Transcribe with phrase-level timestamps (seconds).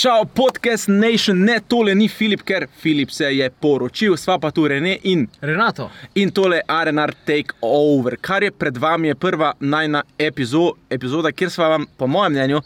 [0.00, 4.62] Čau, podcast Nation, ne tole ni Filip, ker Filip se je poročil, sva pa tu
[4.68, 10.00] Rene in, Renato, in tole RNR Take Over, kar je pred vami je prva najna
[10.18, 12.62] epizo, epizoda, kjer sva vam, po mojem mnenju,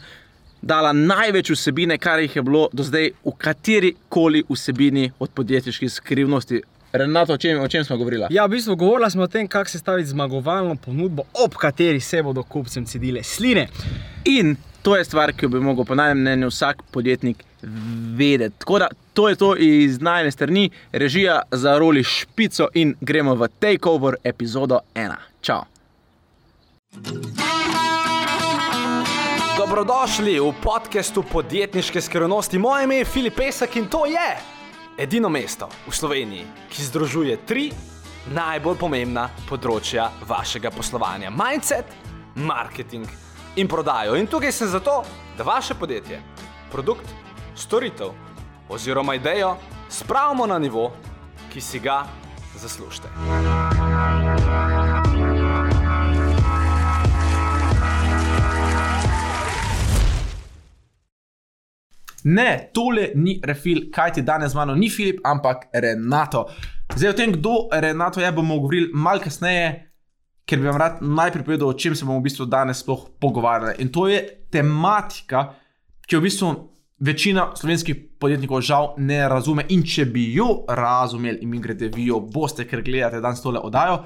[0.61, 5.91] dala največ vsebine, kar jih je bilo do zdaj v kateri koli vsebini od podjetniških
[5.91, 6.61] skrivnosti.
[6.93, 8.29] Renato, o čem, o čem smo govorili?
[8.29, 12.43] ja, v bistvu govorili smo o tem, kako sestaviti zmagovalno ponudbo, ob kateri se bodo
[12.47, 13.67] kupcem cedile sline.
[14.23, 14.55] In
[14.85, 17.43] to je stvar, ki jo bi lahko, po najmenjem mnenju, vsak podjetnik
[18.17, 18.51] vedel.
[18.57, 23.47] Tako da to je to iz najne strani, režija za roli špico in gremo v
[23.59, 25.15] takeover epizodo 1.
[25.41, 25.63] Čau.
[29.57, 32.59] Dobrodošli v podkastu podjetniške skrivnosti.
[32.59, 34.29] Moje ime je Filip Pesek in to je
[34.97, 37.71] edino mesto v Sloveniji, ki združuje tri
[38.37, 41.85] najbolj pomembna področja vašega poslovanja: mindset,
[42.35, 43.24] marketing
[43.55, 44.15] in prodajo.
[44.15, 45.03] In tukaj sem zato,
[45.37, 46.21] da vaše podjetje,
[46.71, 47.05] produkt,
[47.55, 48.07] storitev
[48.69, 49.55] oziroma idejo
[49.89, 50.91] spravimo na nivo,
[51.53, 52.03] ki si ga
[52.55, 53.07] zaslužite.
[62.23, 66.47] Ne, tole ni refil, kaj ti danes z mano ni Filip, ampak Renato.
[66.95, 69.91] Zdaj o tem, kdo Renato je, bomo govorili malo kasneje,
[70.45, 73.79] ker bi vam rad najprej povedal, o čem se bomo v bistvu danes sploh pogovarjali.
[73.81, 74.21] In to je
[74.53, 75.49] tematika,
[76.05, 76.51] ki jo v bistvu
[76.99, 79.65] večina slovenskih podjetnikov žal ne razume.
[79.73, 83.59] In če bi jo razumeli, in mi grede, vi jo boste, ker gledate danes tole
[83.59, 84.03] oddajo,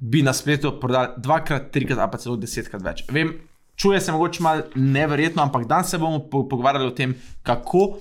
[0.00, 3.04] bi na spletu prodali dvakrat, trikrat ali pa celo desetkrat več.
[3.12, 3.34] Vem,
[3.76, 7.98] čuje se mogoče malo neverjetno, ampak danes se bomo po pogovarjali o tem, kako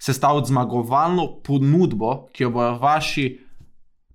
[0.00, 3.26] sestaviti zmagovalno ponudbo, ki jo bodo vaši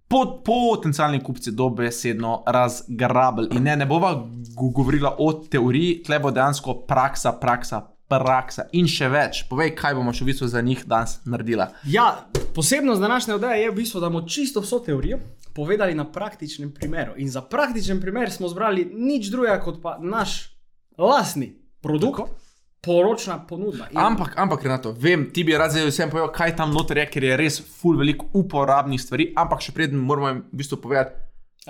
[0.07, 3.47] pot potencijalni kupci dobesedno razgrabili.
[3.51, 4.13] In ne, ne bova
[4.55, 9.43] go- govorila o teoriji, tle bo dejansko praksa, praksa, praksa in še več.
[9.49, 11.71] Povej, kaj bomo še v bistvu za njih danes naredila.
[11.83, 15.19] Ja, posebnost današnje oddaje je v bistvu, da bomo čisto vso teorijo
[15.53, 17.13] povedali na praktičnem primeru.
[17.17, 20.51] In za praktičen primer smo zbrali nič drugega kot pa naš
[20.97, 22.44] lastni produkt, Tako.
[22.85, 23.87] Poročna ponudba.
[23.91, 27.05] In Ampak, ampak, Renato, vem, ti bi rad zdaj vsem povedal, kaj tam noter je,
[27.11, 31.17] ker je res full veliko uporabnih stvari, ampak še preden moramo jim v bistvu povedati,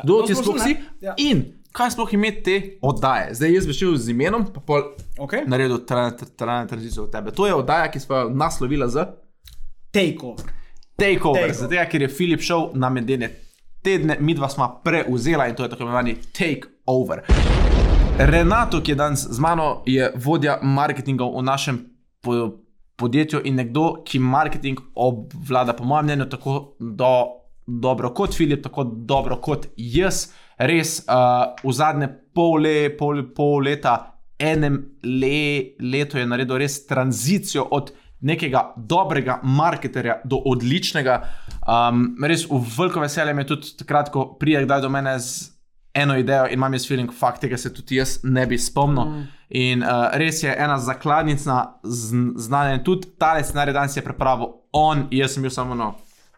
[0.04, 1.14] kdo no, ti sploh si Ja.
[1.18, 3.34] in kaj sploh ime te oddaje.
[3.36, 4.84] Zdaj jaz bi šel z imenom, pa pol
[5.20, 5.44] okay.
[5.48, 7.32] naredil tranzicijo od tebe.
[7.32, 9.08] To je oddaja, ki smo jo naslovila z
[9.92, 10.52] takeover.
[10.96, 11.54] Takeover, Takeover.
[11.54, 13.32] zato ker je Filip šel na medene
[13.86, 17.22] tedne, mi dva smo preuzela in to je tako imenovani takeover.
[18.18, 21.80] Renato, ki je danes z mano, je vodja marketinga v našem
[22.24, 22.64] po
[22.96, 27.10] podjetju in nekdo, ki marketing obvlada, po mojem mnenju, tako do,
[27.68, 30.30] dobro kot Filip, tako dobro kot jaz.
[30.58, 33.98] Res uh, v zadnje pol, le, pol, pol leta,
[34.40, 37.92] enem le, letu je naredil res tranzicijo od
[38.24, 41.20] nekega dobrega marketerja do odličnega.
[41.68, 45.52] Um, res v veliko veselje mi je tudi takrat, ko pride kdaj do mene z
[45.96, 49.06] eno idejo in imam jaz feeling, fakt tega se tudi jaz ne bi spomnil.
[49.06, 49.28] Mm.
[49.50, 51.60] In uh, res je ena zakladnica
[52.36, 55.94] znanja tudi ta scenarij danes je pripravil on, jaz sem bil samo no,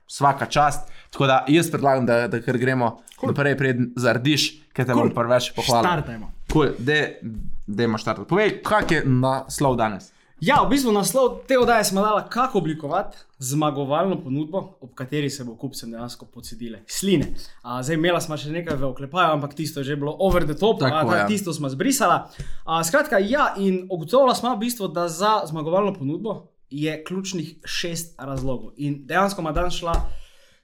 [0.08, 0.92] vsaka čast.
[1.12, 3.32] Tako da jaz predlagam, da, da kar gremo cool.
[3.32, 5.08] naprej, preden zardiš, ker te Cool.
[5.08, 5.88] bom preveč pohvalil.
[5.88, 6.32] Startajmo.
[6.52, 6.76] Cool.
[7.68, 8.28] Da imaš štart.
[8.28, 10.12] Povej, kak je naslov danes?
[10.38, 15.44] Ja, v bistvu naslov te oddaje smo dali, kako oblikovati zmagovalno ponudbo, ob kateri se
[15.44, 17.26] bo kupcem dejansko pocedile sline.
[17.62, 20.54] A, zdaj, imela smo še nekaj v oklepaju, ampak tisto je že bilo over the
[20.54, 21.28] top, Tako, a, ja.
[21.28, 22.30] tisto smo zbrisala.
[22.66, 28.14] A, skratka, ja, in ugotovila smo v bistvu, da za zmagovalno ponudbo je ključnih šest
[28.22, 28.78] razlogov.
[28.78, 29.96] In dejansko ima danes šla.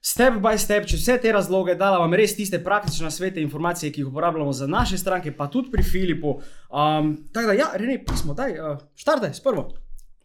[0.03, 4.01] Step by step, če vse te razloge, dala vam res tiste praktične svete, informacije, ki
[4.01, 6.33] jih uporabljamo za naše stranke, pa tudi pri Filipu.
[6.67, 9.69] Um, tako da, ja, Rene, pismo, daj, uh, štartaj s prvo.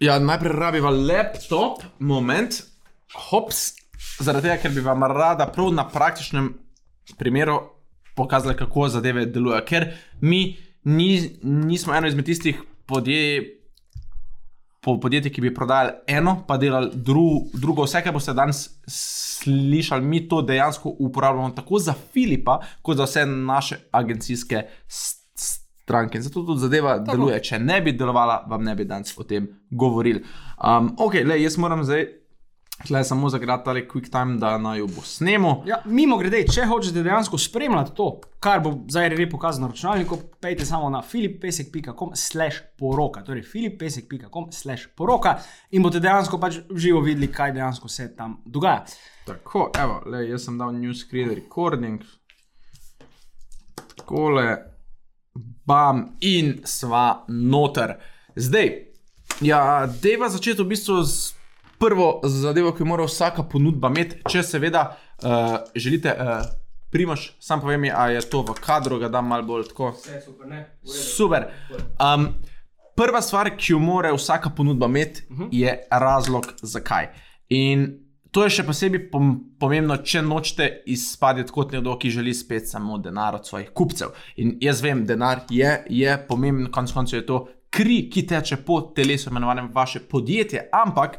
[0.02, 2.58] Ja, najprej rabiva laptop, moment,
[3.28, 3.68] hops,
[4.18, 6.50] zaradi tega, ker bi vam rada prav na praktičnem
[7.18, 7.60] primeru
[8.18, 9.62] pokazala, kako zadeve delujejo.
[9.68, 10.42] Ker mi
[10.90, 13.57] ni, nismo eno izmed tistih podjetij.
[14.88, 20.00] Po podjetjih, ki bi prodajali eno, pa delali dru, drugo, vse, kar boste danes slišali,
[20.04, 26.16] mi to dejansko uporabljamo tako za Filipa, kot za vse naše agencijske stranke.
[26.18, 27.10] In zato tudi zadeva tako.
[27.10, 27.42] deluje.
[27.50, 30.24] Če ne bi delovala, vam ne bi danes o tem govorili.
[30.56, 32.06] Um, ok, le, jaz moram zdaj
[32.86, 35.62] tle samo zagrati tale quick time, da naj jo bo snemo.
[35.66, 40.18] Ja, mimo grede, če hočete dejansko spremljati to, kar bo zdaj Rene pokazal na računalniku,
[40.40, 45.38] pejte samo na filipesek.com slash poroka, torej filipesek.com slash poroka
[45.70, 48.84] in boste dejansko pač živo videli, kaj dejansko se tam dogaja.
[49.26, 52.02] Tako, evo, le, jaz sem dal new screen recording.
[53.96, 54.56] Takole,
[55.66, 57.98] bam, in sva noter.
[58.38, 58.88] Zdaj,
[59.40, 61.37] Ja, deva začeti v bistvu z
[61.78, 64.88] prvo zadevo, ki jo mora vsaka ponudba imeti, če seveda
[65.22, 66.14] uh, želite.
[66.14, 66.40] Uh,
[66.88, 69.90] Primaš, sam povem, mi, a je to v kadru, ga dam malo bolj tako.
[69.92, 70.62] Vse super, ne?
[70.88, 71.50] Super.
[72.00, 72.30] Um,
[72.96, 75.48] prva stvar, ki jo mora vsaka ponudba imeti, uh -huh.
[75.52, 77.10] je razlog, zakaj.
[77.48, 77.84] In
[78.30, 82.98] to je še posebej pom pomembno, če nočete izpadeti kot nekdo, ki želi spet samo
[82.98, 84.08] denar od svojih kupcev.
[84.36, 87.38] In jaz vem, denar je, je pomemben, konec koncev je to
[87.70, 91.18] kri, ki teče po telesu, imenovanem vaše podjetje, ampak.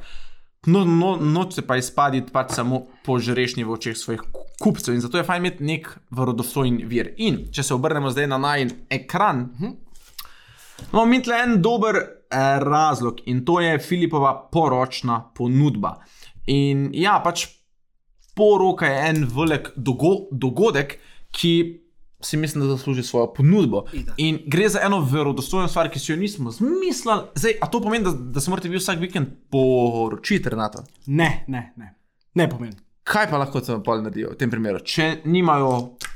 [0.68, 4.26] No, no, noče pa izpaditi pač samo požrešnji v očeh svojih
[4.60, 7.14] kupcev in zato je fajn imeti nek verodostojen vir.
[7.18, 9.46] In če se obrnemo zdaj na najn ekran,
[10.90, 15.96] imamo mi tle en dober eh, razlog in to je Filipova poročna ponudba.
[16.52, 17.46] In ja, pač
[18.36, 20.98] poroka je en velik dogo dogodek,
[21.32, 21.54] ki
[22.21, 23.83] si mislim, da zasluži svojo ponudbo.
[23.94, 24.13] Itak.
[24.18, 27.21] In gre za eno verodostojno stvar, ki si jo nismo zmislili.
[27.36, 30.83] Zdaj, a to pomeni, da, da se morate vi vsak vikend poročiti, Renato?
[31.06, 31.95] Ne, ne, ne.
[32.33, 32.75] Ne pomeni.
[33.10, 35.69] Kaj pa lahko tam pol naredijo v tem primeru, če nimajo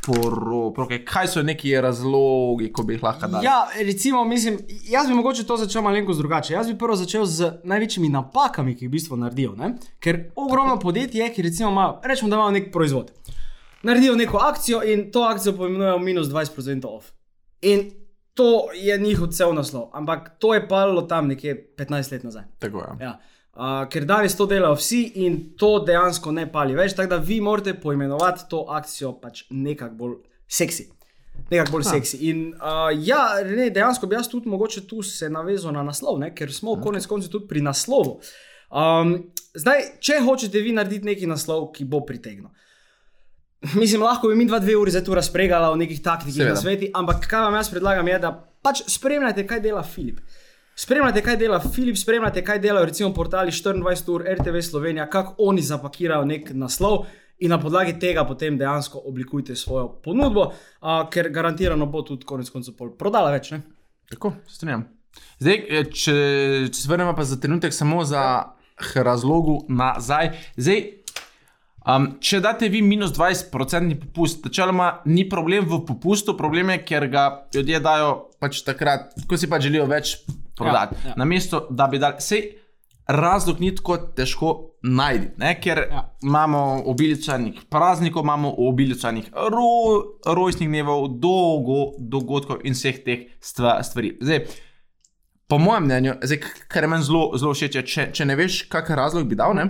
[0.06, 1.00] poroke?
[1.08, 3.48] Kaj so neki razlogi, ko bi jih lahko dali?
[3.48, 4.60] Ja, recimo, mislim,
[4.92, 6.54] jaz bi mogoče to začel malenkost drugače.
[6.54, 9.56] Jaz bi prvo začel z največjimi napakami, ki jih v bistvu naredijo.
[9.58, 9.72] Ne?
[10.04, 13.10] Ker ogromno podjetij je, ki recimo ima, rečemo, da imajo nek proizvod.
[13.84, 17.12] Naredijo neko akcijo in to akcijo poimenujejo minus 20% off.
[17.62, 17.92] In
[18.34, 22.44] to je njihov cel naslov, ampak to je palo tam nekje 15 let nazaj.
[22.60, 23.06] Tako je.
[23.06, 23.20] Ja.
[23.54, 27.38] Uh, ker danes to delajo vsi in to dejansko ne pali več, tako da vi
[27.42, 30.16] morate poimenovati to akcijo pač nekako bolj
[30.48, 30.88] seksi.
[31.52, 32.18] Nekako bolj seksi.
[32.32, 36.32] In uh, ja, ne, dejansko bi jaz tudi mogoče tu se navezal na naslov, ne?
[36.34, 36.88] ker smo okay.
[36.88, 38.18] konec koncev tudi pri naslovu.
[38.74, 39.14] Um,
[39.54, 42.50] zdaj, če hočete vi narediti neki naslov, ki bo pritegnil.
[43.82, 46.90] Mislim, lahko bi mi dva, dve uri zdaj tu razpregala o nekih taktikih na svetu,
[46.94, 48.32] ampak kaj vam jaz predlagam, je, da
[48.62, 50.20] pač spremljate, kaj dela Filip.
[50.76, 55.62] Spremljate, kaj dela Filip, spremljate, kaj delajo recimo portali 24 ur, RTV Slovenija, kako oni
[55.62, 57.06] zapakirajo nek naslov
[57.40, 62.50] in na podlagi tega potem dejansko oblikujte svojo ponudbo, uh, ker garantirano bo tudi konec
[62.50, 63.52] koncev pol prodala več.
[63.52, 63.62] Ne?
[64.10, 64.88] Tako, se strinjam.
[65.40, 66.16] Zdaj, eh, če,
[66.70, 68.24] če se vrnemo pa za trenutek samo za
[68.80, 70.32] h razlogu nazaj.
[70.58, 70.82] Zdaj,
[71.88, 77.08] um, če date vi minus 20% popust, načeloma ni problem v popustu, problem je, ker
[77.12, 80.18] ga ljudje dajo pač takrat, ko si pač želijo več
[80.58, 81.00] prodati.
[81.04, 81.22] Ja, ja.
[81.24, 82.22] Namesto da bi dali.
[82.24, 82.52] Sej,
[83.08, 84.50] Razlog ni tako težko
[84.88, 86.04] najti, ker ja.
[86.24, 89.72] Imamo obilico enih praznikov, imamo obilico enih ro,
[90.26, 94.14] rojstnih dnevov, dolgo, dogodkov in vseh teh stva, stvari.
[94.22, 94.46] Zdaj,
[95.52, 96.40] po mojem mnenju, zdaj,
[96.72, 99.68] kar je meni zelo, zelo všeč, če, če ne veš, kakšen razlog bi dal, ne,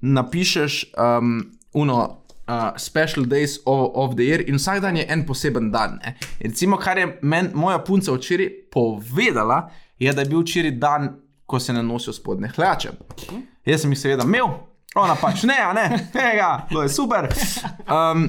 [0.00, 2.22] napišeš um, uno.
[2.48, 5.96] Uh, special days of, of the year in vsak dan je en poseben dan.
[5.98, 6.12] Ne.
[6.38, 11.08] In Recimo, kar je meni moja punca včeraj povedala, je, da je bil včeraj dan,
[11.46, 12.92] ko se ne nosijo spodne hlače.
[13.66, 14.46] Jaz sem jih seveda imel,
[14.96, 17.28] ona pač ne, ne, tega, to je super.
[17.86, 18.28] Um,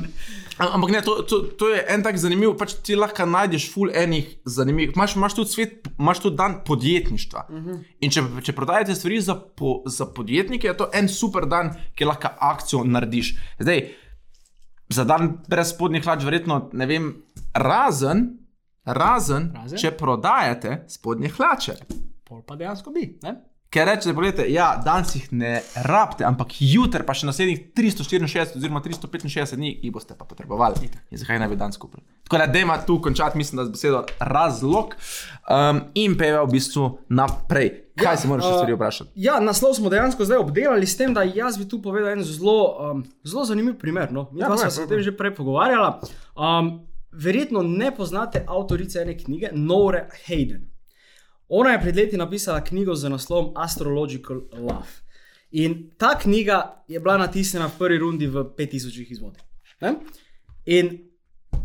[0.57, 4.29] ampak ne, to, to, to je en tak zanimiv, pač ti lahko najdeš ful enih
[4.45, 4.95] zanimivih.
[4.95, 7.45] Imaš, imaš tudi svet, imaš tudi dan podjetništva.
[7.49, 7.83] Uh -huh.
[8.01, 12.05] In če, če prodajate stvari za, po, za podjetnike, je to en super dan, ki
[12.05, 13.35] lahko akcijo narediš.
[13.59, 13.87] Zdaj,
[14.89, 17.23] za dan brez spodnjih hlač, verjetno ne vem,
[17.53, 18.37] razen,
[18.85, 19.77] razen, Razen?
[19.77, 21.75] če prodajate spodnje hlače.
[22.27, 23.19] Pol pa dejansko bi.
[23.23, 23.35] Ne?
[23.69, 28.79] Ker rečete, pogledajte, ja, danes jih ne rabite, ampak jutri, pa še naslednjih 364 oziroma
[28.85, 30.87] 365 dni, jih boste pa potrebovali.
[31.11, 32.05] In zakaj ne bi danes kupili?
[32.29, 36.87] Tako da, dajmo tu končati, mislim, da z besedo razlog um, in peva v bistvu
[37.11, 37.73] naprej.
[37.97, 39.11] Kaj Ja, se moraš uh, stvari vprašati?
[39.19, 42.59] Ja, naslov smo dejansko zdaj obdelali, s tem, da jaz bi tu povedal en zelo,
[42.93, 44.13] um, zelo zanimiv primer.
[44.15, 44.29] No?
[44.31, 46.13] Mi Ja, ja, povej, smo se o tem že prej pogovarjali.
[46.39, 46.71] Um,
[47.11, 50.66] verjetno ne poznate avtorice ene knjige, Nore Hayden.
[51.49, 54.87] Ona je pred leti napisala knjigo z naslovom Astrological Love.
[55.51, 59.41] In ta knjiga je bila natisnjena v prvi rundi v 5000 izvodih.
[59.81, 59.93] Ne?
[60.65, 60.97] In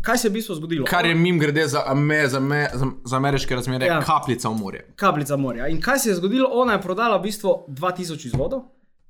[0.01, 0.85] kaj se je v bistvu zgodilo?
[0.85, 3.93] Kar je mim grede za, ame, za, me, za, za ameriške razmere, ja.
[3.93, 4.01] Ja.
[4.01, 4.93] kapljica v morje.
[4.95, 5.67] kapljica morja.
[5.67, 6.49] In kaj se je zgodilo?
[6.51, 8.61] Ona je prodala v bistvu 2000 izvodov,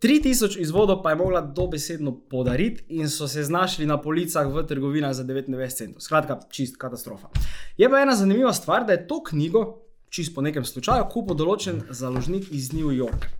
[0.01, 5.13] 3000 izvodov pa je mogla dobesedno podariti in so se znašli na policah v trgovinah
[5.13, 6.01] za 99 centov.
[6.01, 7.29] Skratka, čist katastrofa.
[7.77, 9.82] Je pa ena zanimiva stvar, da je to knjigo,
[10.13, 13.31] čist po nekem slučaju, kupil določen založnik iz New Yorka.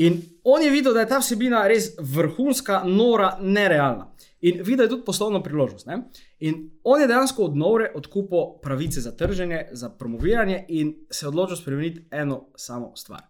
[0.00, 4.06] In on je videl, da je ta vsebina res vrhunska, nora, nerealna.
[4.46, 5.88] In videl je tudi poslovno priložnost.
[5.90, 6.04] Ne?
[6.46, 11.58] In on je dejansko od Nore odkupil pravice za trženje, za promoviranje in se odločil
[11.58, 13.26] spremeniti eno samo stvar.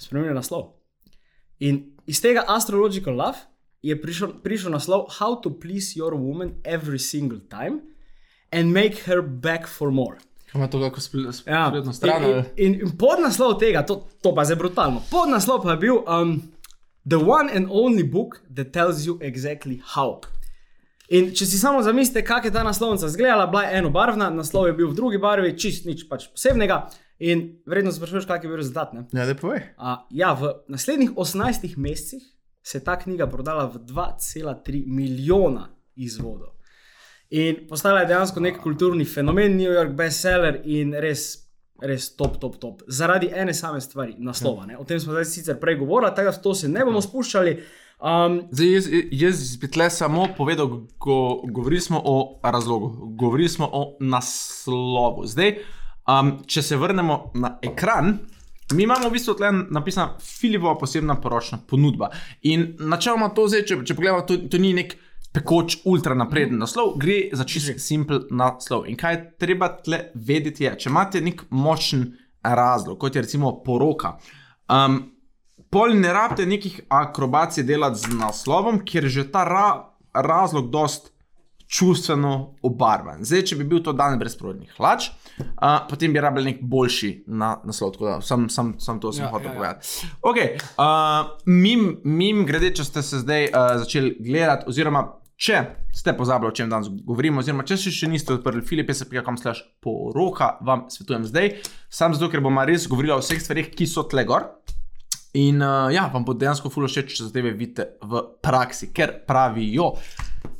[0.00, 0.72] Spremenil naslov.
[1.60, 3.44] In iz tega Astrological Love
[3.82, 7.84] je prišel, prišel naslov How to please your woman every single time
[8.50, 10.16] and make her back for more.
[10.54, 11.68] Ima to kako spletno Ja.
[11.68, 12.24] spletno stran?
[12.24, 15.02] In, in, in podnaslov tega, to, to pa je brutalno.
[15.10, 16.42] Podnaslov pa je bil um,
[17.08, 20.20] The One and Only Book That Tells You Exactly How.
[21.08, 24.72] In če si samo zamislite, kako je ta naslovnica izgledala, bila je enobarvna, naslov je
[24.72, 26.86] bil v drugi barvi, čist nič pač posebnega.
[27.18, 28.94] In vredno se sprašuješ, kak je bil rezultat.
[28.96, 29.04] Ne?
[29.12, 29.60] Ja, da povej.
[29.76, 32.24] Uh, ja, v naslednjih 18 mesecih
[32.62, 36.56] se je ta knjiga prodala v 2,3 milijona izvodov.
[37.34, 41.24] In postala je dejansko nek kulturni fenomen, New York bestseller in res,
[41.82, 42.84] res top, top, top.
[42.86, 44.68] Zaradi ene same stvari, naslova.
[44.68, 44.76] Ne?
[44.78, 47.56] O tem smo zdaj sicer prej govorili, tega v to se ne bomo spuščali.
[48.04, 51.16] Um, Zdaj, jaz, jaz bi tle samo povedal, ko
[51.48, 52.14] govorili smo o
[52.44, 55.26] razlogu, govorili smo o naslovu.
[55.26, 55.56] Zdaj,
[56.06, 58.18] um, če se vrnemo na ekran,
[58.74, 62.12] mi imamo v bistvu tle napisana Filipova posebna poročna ponudba.
[62.42, 64.94] In načeloma to zdaj, če, če pogledamo, to, to ni nek
[65.34, 68.86] pekoč, ultra napreden naslov, gre za čisto simpel naslov.
[68.86, 72.12] In kaj je treba tle vedeti, je, če imate nek močen
[72.44, 74.16] razlog, kot je recimo poroka.
[74.70, 75.02] Um,
[75.74, 79.66] Pol ne rabite nekih akrobacij delati z naslovom, ker je že ta ra
[80.14, 81.10] razlog dost
[81.66, 83.24] čustveno obarvan.
[83.26, 85.08] Zdaj, če bi bil to dan brez prodnih hlač,
[85.40, 87.96] uh, potem bi rabili nek boljši na naslov.
[87.96, 89.54] Tako da sam, sam, sam to sem Ja, ja, hotel ja, ja.
[89.54, 90.12] ja, povedati.
[90.22, 90.48] Okay,
[90.78, 95.60] uh, mim, mim grede, če ste se zdaj uh, začeli gledati, oziroma če
[95.94, 100.54] ste pozabili, o čem danes govorimo, oziroma če še, še niste odprli filipesa.com slash poroka,
[100.66, 101.50] vam svetujem zdaj.
[101.90, 104.48] Sam zato, ker bomo res govorili o vseh stvarih, ki so tle gor.
[105.34, 109.96] In uh, ja, vam bo dejansko fulo všeč, če zadeve vidite v praksi, ker pravijo,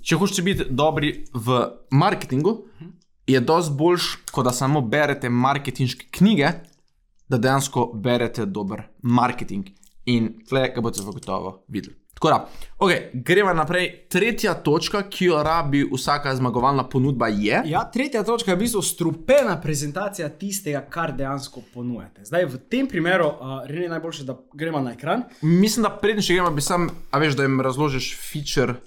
[0.02, 1.60] če hočete biti dobri v
[1.94, 2.56] marketingu,
[3.30, 6.50] je dosti boljš, kot da samo berete marketinške knjige,
[7.30, 9.70] da dejansko berete dober marketing.
[10.10, 12.03] In tle, ga boste zagotovo videli.
[12.14, 14.06] Tako da, okay, gremo naprej.
[14.08, 17.62] Tretja točka, ki jo rabi vsaka zmagovalna ponudba, je.
[17.66, 22.24] Ja, tretja točka je v bistvu strupena prezentacija tistega, kar dejansko ponujate.
[22.24, 25.26] Zdaj, v tem primeru uh, je najboljše, da gremo na ekran.
[25.42, 28.78] Mislim, da prednji še gremo, bi sam, a veš, da jim razložiš feature.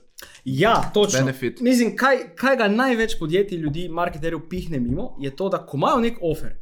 [0.46, 1.20] Ja, točno.
[1.20, 1.62] Benefit.
[1.62, 6.00] Mislim, kaj, kaj ga največ podjetij, ljudi, marketerjev pihne mimo, je to, da ko imajo
[6.00, 6.56] nek offer,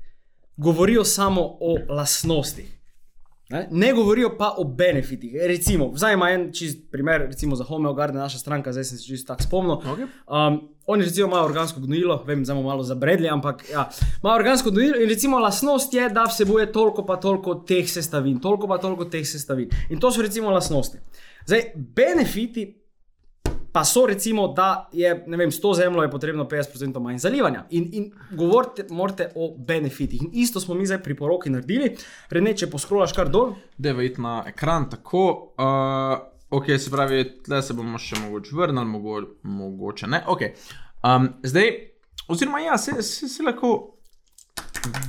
[0.57, 2.75] govorijo samo o lastnostih.
[3.49, 3.67] Ne?
[3.71, 5.35] ne govorijo pa o benefitih.
[5.47, 9.05] Recimo, zdaj ima en čist primer, recimo za Homeo Garden, naša stranka, zdaj sem se
[9.05, 9.75] čisto tako spomnil.
[9.75, 10.07] Okay.
[10.27, 13.89] Um, oni recimo imajo organsko gnojilo, vem, zdaj malo zabredli, ampak ja,
[14.23, 18.67] imajo organsko gnojilo in recimo lastnost je, da vsebuje toliko pa toliko teh sestavin, toliko
[18.67, 19.69] pa toliko teh sestavin.
[19.89, 20.97] In to so recimo lastnosti.
[21.45, 22.85] Zdaj, benefiti
[23.75, 27.65] pa so recimo, da je vem, 100 zemljo je potrebno 50% manj zalivanja.
[27.70, 30.22] In, in govorite morate o benefitih.
[30.22, 31.89] In isto smo mi zdaj pri poroki naredili.
[32.29, 35.25] Rene, če poskrolaš kar dol, Deva iti na ekran tako.
[35.60, 36.15] Uh,
[36.55, 40.24] ok, se pravi, tle se bomo še mogoče vrnili, mogo, mogoče ne.
[40.32, 40.55] Okay.
[41.03, 41.74] Um, zdaj,
[42.32, 43.94] oziroma ja, se, se, se lahko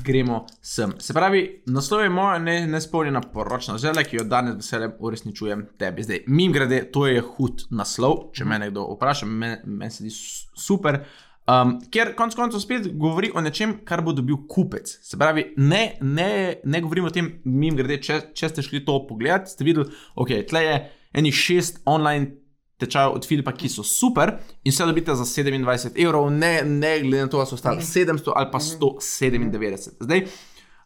[0.05, 0.93] gremo sem.
[0.99, 5.67] Se pravi, naslov je moja ne, nespolnjena poročna želja, ki jo danes z veseljem uresničujem
[5.79, 6.03] tebi.
[6.03, 10.11] Zdaj, mim grede, to je hud naslov, če me kdo vpraša, meni men se zdi
[10.11, 11.03] su- super.
[11.47, 14.91] Um, ker konec koncev spet govori o nečem, kar bo dobil kupec.
[15.03, 16.31] Se pravi, ne, ne,
[16.65, 20.33] ne govorimo o tem, mim grede, če, če ste šli to pogledati, ste videli, ok,
[20.51, 20.81] tle je
[21.23, 22.46] enih šest online
[22.79, 27.25] tečajev od Filipa, ki so super in vse dobite za 27 evrov, ne, ne glede
[27.25, 29.97] na to, ali so stali 700 ali pa 197.
[30.01, 30.27] Zdaj,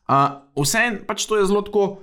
[0.09, 1.99] uh, vseeno pač to je zelo tako.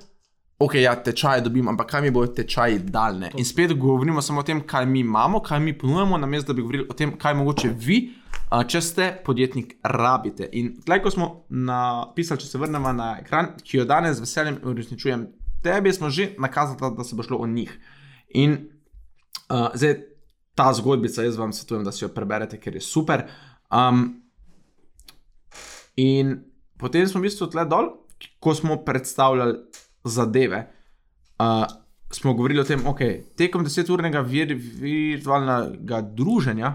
[0.59, 3.29] Ok, ja, tečaje dobim, ampak kaj mi bodo tečaji daljne?
[3.37, 6.61] In spet govorimo samo o tem, kaj mi imamo, kaj mi ponujemo, namesto da bi
[6.61, 7.99] govorili o tem, kaj mogoče vi,
[8.49, 10.47] a, če ste podjetnik, rabite.
[10.57, 14.57] In tlej, ko smo napisali, če se vrnemo na ekran, ki jo danes z veseljem
[14.65, 15.27] uresničujem
[15.61, 17.77] tebi, smo že nakazali, da se bo šlo o njih.
[18.33, 18.57] In
[19.49, 19.97] uh, zdaj
[20.57, 23.27] ta zgodbica, jaz vam svetujem, da si jo preberete, ker je super.
[23.69, 24.21] Um,
[25.95, 26.39] in
[26.81, 27.91] potem smo v bistvu tle dol,
[28.41, 29.59] ko smo predstavljali
[30.03, 30.63] zadeve.
[31.37, 31.65] Uh,
[32.11, 36.71] smo govorili o tem, da okay, tekom deseturnega vir, virtualnega druženja,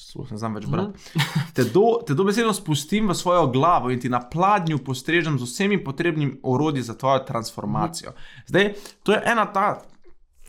[0.00, 1.22] sploh ne znam več brati,
[1.56, 5.78] te, do, te dobesedno spustim v svojo glavo in ti na pladnju postrežem z vsemi
[5.84, 8.14] potrebnimi orodji za tvojo transformacijo.
[8.48, 8.72] Zdaj,
[9.04, 9.68] to je ena ta.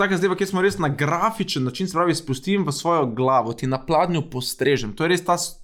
[0.02, 3.68] Taka zdaj, ki smo res na grafičen način, se pravi, spustim v svojo glavo, ti
[3.68, 4.94] na pladnju postrežem.
[4.94, 5.60] To je res ta s-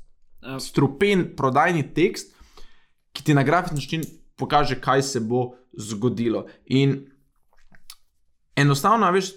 [0.60, 2.36] strupen prodajni tekst,
[3.12, 4.04] ki ti na grafičen način
[4.36, 6.46] pokaže, kaj se bo zgodilo.
[6.68, 7.00] In
[8.56, 9.32] enostavno, veš,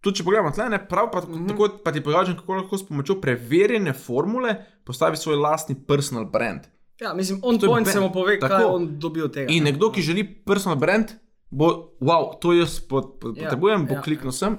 [0.00, 1.48] tudi če pogledamo tle, ne prav, pa, mm -hmm.
[1.48, 6.60] tako, pa ti pokažem, kako lahko s pomočjo preverjene formule postavi svoj lastni personal brand.
[7.00, 8.54] ja, mislim, on To je point ben- se mu pove, tako.
[8.54, 9.52] kaj on dobi od tega.
[9.52, 11.06] In nekdo, ki želi personal brand,
[11.52, 11.68] bo,
[12.00, 14.56] wow, to jaz pot, pot, Ja, potrebujem, bo ja, kliknil sem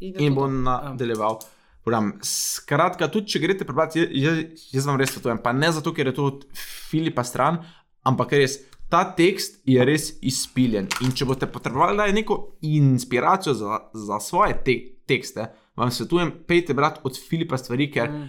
[0.00, 0.52] je in to bo to.
[0.66, 1.40] nadaljeval
[1.86, 2.12] program.
[2.26, 5.42] Skratka, tudi če greste prebrati, jaz, jaz, vam res svetujem.
[5.42, 6.46] Pa ne zato, ker je to od
[6.90, 7.60] Filipa stran,
[8.06, 8.60] ampak res.
[8.90, 10.86] Ta tekst je res izpiljen.
[11.02, 12.36] In če boste potrebovali neko
[12.66, 14.76] inspiracijo za, za svoje te,
[15.06, 15.48] tekste,
[15.78, 18.28] vam svetujem, pejte brati od Filipa stvari, ker mm.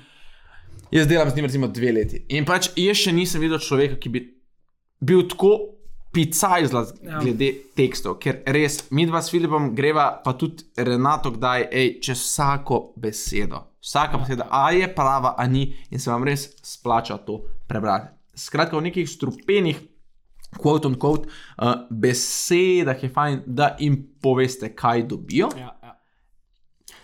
[0.97, 2.23] jaz delam z njim recimo dve leti.
[2.33, 4.23] In pač jaz še nisem videl človeka, ki bi
[5.01, 5.76] bil tako
[6.17, 7.19] picajzla Ja.
[7.21, 12.23] glede tekstov, ker res mi dva s Filipom greva, pa tudi Renato, kdaj, ej, čez
[12.23, 13.61] vsako besedo.
[13.83, 18.09] Vsaka beseda, a je prava, a ni, in se vam res splača to prebrati.
[18.37, 19.77] Skratka, v nekih strupenih,
[20.57, 21.29] quote on quote,
[21.61, 25.51] uh, besedah je fajn, da jim poveste, kaj dobijo.
[25.57, 25.93] Ja, ja.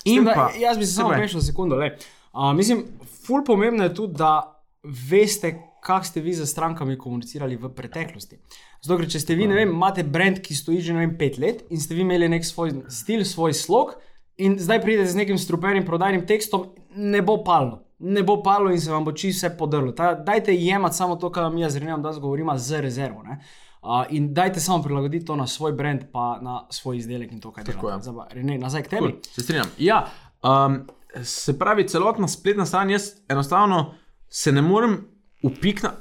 [0.05, 1.75] In Tako da, pa, jaz bi se samo rešil sekundo.
[1.75, 1.93] le.
[2.34, 2.84] Uh, mislim,
[3.25, 4.63] ful pomembno je tudi, da
[5.10, 5.53] veste,
[5.84, 8.40] kako ste vi z strankami komunicirali v preteklosti.
[8.82, 11.66] Zato, ker če ste vi, ne vem, imate brand, ki stoji že vem, pet let
[11.70, 13.96] in ste vi imeli nek svoj stil, svoj slog,
[14.38, 17.84] in zdaj pridete z nekim strupenim prodajnim tekstom, ne bo palno.
[18.04, 19.94] Ne bo palo in se vam bo čisto vse podrlo.
[19.96, 23.24] Ta, dajte jemati samo to, kar vam jaz Renem danes govorimo, z rezervo.
[23.24, 23.38] Ne?
[23.84, 27.52] Uh, in dajte samo prilagoditi to na svoj brand, pa na svoj izdelek in to,
[27.52, 28.00] kaj Tako delate.
[28.00, 28.12] je.
[28.12, 29.12] Zdaj pa, Rene, nazaj k tebi.
[29.12, 29.72] Cool, se strinjam.
[29.78, 30.06] Ja,
[30.44, 30.78] um,
[31.24, 33.94] se pravi, celotna spletna stran, jaz enostavno
[34.30, 34.98] se ne morem
[35.44, 35.96] upikniti,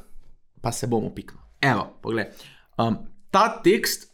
[0.62, 1.40] pa se bom upiknil.
[1.62, 2.30] Evo, poglej.
[2.78, 2.96] Um,
[3.30, 4.12] ta tekst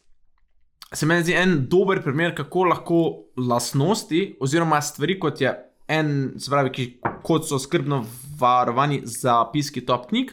[0.92, 3.00] se meni zdi en dober primer, kako lahko
[3.36, 5.52] lastnosti oziroma stvari, kot je
[5.88, 6.86] en, se pravi, ki,
[7.24, 8.02] kot so skrbno
[8.40, 10.32] varovani zapiski top knjig.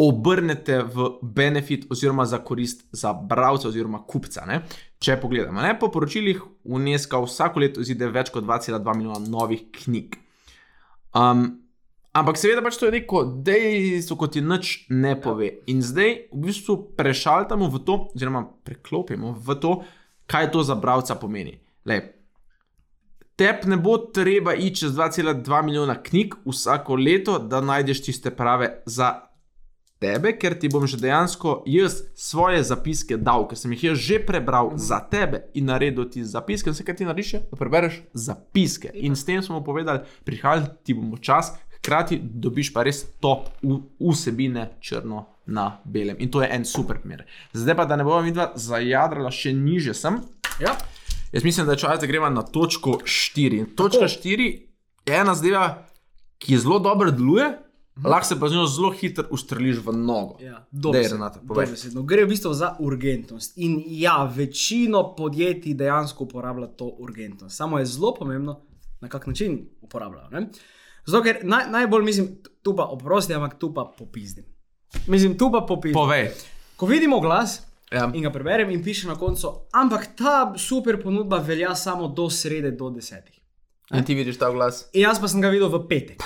[0.00, 4.42] Obrnete v benefit, oziroma za korist za bralca, oziroma kupca.
[4.48, 4.64] Ne?
[4.98, 5.76] Če pogledamo, ne?
[5.78, 10.18] po poročilih UNESCO vsako leto izide več kot 2,2 milijona novih knjig.
[11.14, 11.46] Um,
[12.14, 15.50] ampak seveda pač to je neko dejstvo, kot ti nič ne pove.
[15.70, 19.72] In zdaj v bistvu prešaltamo v to, oziroma preklopimo v to,
[20.30, 21.58] kaj to za bralca pomeni.
[21.84, 22.14] Lej,
[23.34, 28.82] Tep ne bo treba iti čez 2,2 milijona knjig vsako leto, da najdeš tiste prave
[28.86, 29.26] za
[29.98, 34.20] tebe, ker ti bom že dejansko jaz svoje zapiske dal, ker sem jih jaz že
[34.26, 34.78] prebral mm.
[34.78, 36.70] za tebe in naredil ti zapiske.
[36.70, 38.92] Vse, kar ti narediš, je, da prebereš zapiske.
[38.94, 43.48] In s tem smo povedali, prihajati ti bomo čas, hkrati dobiš pa res top
[44.00, 46.16] vsebine črno na belem.
[46.18, 47.26] In to je en super primer.
[47.52, 50.22] Zdaj pa, da ne bomo vidva zajadrala še niže sem.
[50.60, 50.72] Ja.
[51.34, 53.58] Jaz mislim, da je čas, da gremo na točko 4.
[53.58, 54.48] In Točka 4
[55.06, 55.66] je ena zadeva,
[56.38, 57.48] ki zelo dobro deluje,
[57.98, 58.06] mhm.
[58.08, 60.38] lahko se pa z njo zelo hitro ustreliš v nogo.
[60.40, 62.02] Ja, Dej, Renata, dobesedno.
[62.02, 63.58] Gre v bistvu za urgentnost.
[63.58, 67.56] In ja, večino podjetij dejansko uporablja to urgentnost.
[67.56, 68.60] Samo je zelo pomembno,
[69.00, 70.30] na kak način uporabljajo.
[70.30, 70.48] ne.
[71.06, 72.28] Zato, ker naj, najbolj mislim,
[72.62, 74.44] tu pa oprosti, ampak tu pa popizdim.
[75.06, 75.98] Mislim, tu pa popizdim.
[76.00, 76.30] Povej.
[76.76, 77.60] Ko vidimo glas
[77.92, 78.08] Ja.
[78.14, 82.70] in ga preberem, in piše na koncu, ampak ta super ponudba velja samo do srede,
[82.70, 83.36] do desetih.
[83.94, 84.88] In ti vidiš ta glas.
[84.92, 86.22] In jaz pa sem ga videl v petek.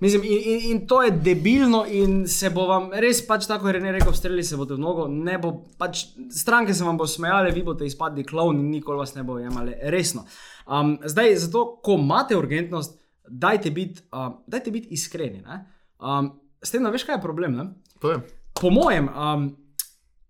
[0.00, 3.72] Mislim, in, in, in to je debilno, in se bo vam res, pač tako je
[3.72, 7.50] Rene rekel, streli se bodo v nogo, ne bo, pač stranke se vam bo smejale,
[7.50, 10.22] vi boste izpadli klovni nikoli vas ne bo jemali resno.
[10.66, 12.94] Um, zdaj, zato, ko imate urgentnost,
[13.30, 15.42] dajte biti um, dajte bit iskreni.
[15.42, 15.64] ne.
[15.98, 17.56] Um, s tem, da veš, kaj je problem.
[17.56, 17.70] Ne?
[18.00, 18.20] Povej.
[18.60, 19.56] Po mojem, um,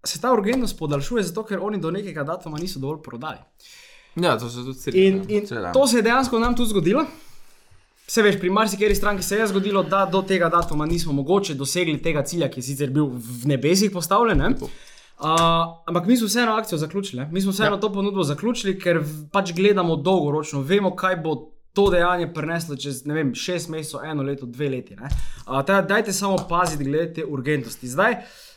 [0.05, 3.39] se ta urgentnost podaljšuje, zato ker oni do nekega datuma niso dovolj prodali.
[4.17, 5.15] Ja, to se tudi strinjam.
[5.15, 5.73] In, in Seveda.
[5.73, 7.05] to se je dejansko nam tudi zgodilo.
[8.09, 11.99] Se veš, pri marsikeri stranki se je zgodilo, da do tega datuma nismo mogoče dosegli
[12.03, 14.39] tega cilja, ki je sicer bil v nebesih postavljen.
[14.39, 14.55] ne.
[15.19, 15.27] Uh,
[15.87, 17.29] ampak mi smo vseeno akcijo zaključili, ne.
[17.33, 17.81] mi smo vseeno ja.
[17.81, 19.01] to ponudbo zaključili, ker
[19.33, 24.47] pač gledamo dolgoročno, vemo, kaj bo to dejanje prineslo čez vem, šest mesecev, eno leto,
[24.47, 24.97] dve leti.
[24.97, 25.09] ne.
[25.47, 27.89] Uh, teda, dajte samo paziti glede te urgentnosti.
[27.89, 28.17] Zdaj,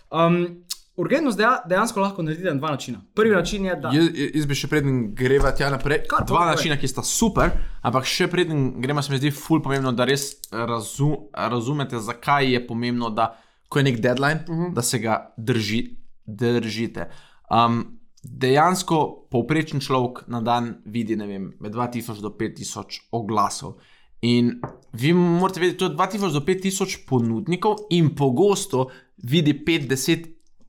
[0.09, 0.63] um,
[0.95, 3.01] urgentnost deja, dejansko lahko naredite na dva načina.
[3.15, 3.91] Prvi način je, da.
[3.93, 6.01] Jaz, jaz bi še preden greva tja naprej.
[6.09, 6.55] Kar, Dva povej.
[6.55, 7.53] načina, ki sta super,
[7.85, 12.65] ampak še preden gremo, se mi zdi ful pomembno, da res razu, razumete, zakaj je
[12.67, 13.35] pomembno, da
[13.69, 14.73] ko je nek deadline, uh -huh.
[14.73, 15.83] da se ga drži,
[16.25, 17.11] držite.
[17.53, 23.79] Um, dejansko povprečen človek na dan vidi vem, med 2000 do 5000 oglasov.
[24.21, 24.61] In
[24.93, 30.27] vi morate vedeti, to je 2000 do 5000 ponudnikov, in pogosto vidi 5-10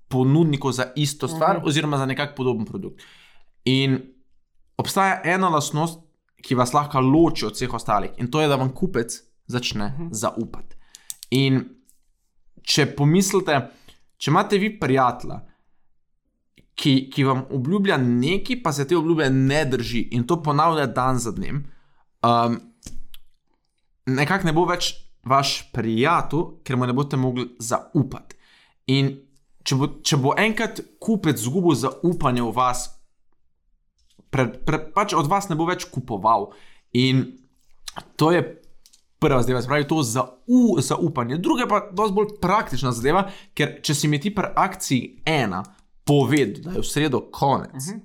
[0.09, 1.67] ponudnikov za isto stvar, -huh.
[1.69, 3.03] oziroma za nekak podoben produkt.
[3.65, 4.01] In
[4.77, 6.01] obstaja ena lastnost,
[6.43, 9.13] ki vas lahko loči od vseh ostalih, in to je, da vam kupec
[9.47, 10.09] začne -huh.
[10.11, 10.77] zaupati.
[11.31, 11.65] In
[12.63, 13.71] če pomislite,
[14.17, 15.52] če imate vi prijatelja,
[16.75, 21.19] ki, ki vam obljublja nekaj, pa se te obljube ne drži in to ponavlja dan
[21.19, 21.65] za dnem,
[22.27, 22.59] um,
[24.07, 24.95] nekako ne bo več
[25.29, 28.39] vaš prijatelj, ker mu ne boste mogli zaupati.
[28.91, 29.13] In
[29.63, 32.89] če bo, če bo enkrat kupec izgubil zaupanje v vas,
[34.33, 36.51] pre, pre, pač od vas ne bo več kupoval.
[36.99, 37.23] In
[38.19, 38.43] to je
[39.23, 41.39] prva zadeva, pravi to za u, zaupanje.
[41.39, 45.63] Druga pa je dosti bolj praktična zadeva, ker če si mi ti pri akciji ena
[46.13, 48.01] povedal, da je v sredo konec, uh -huh.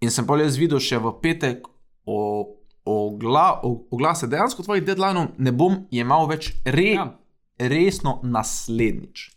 [0.00, 1.68] in sem pa jaz videl še v petek
[2.06, 2.46] o,
[2.84, 7.18] ogla, o, oglase, dejansko tvojih deadline ne bom jemal več re, ja.
[7.58, 9.30] Resno naslednjič.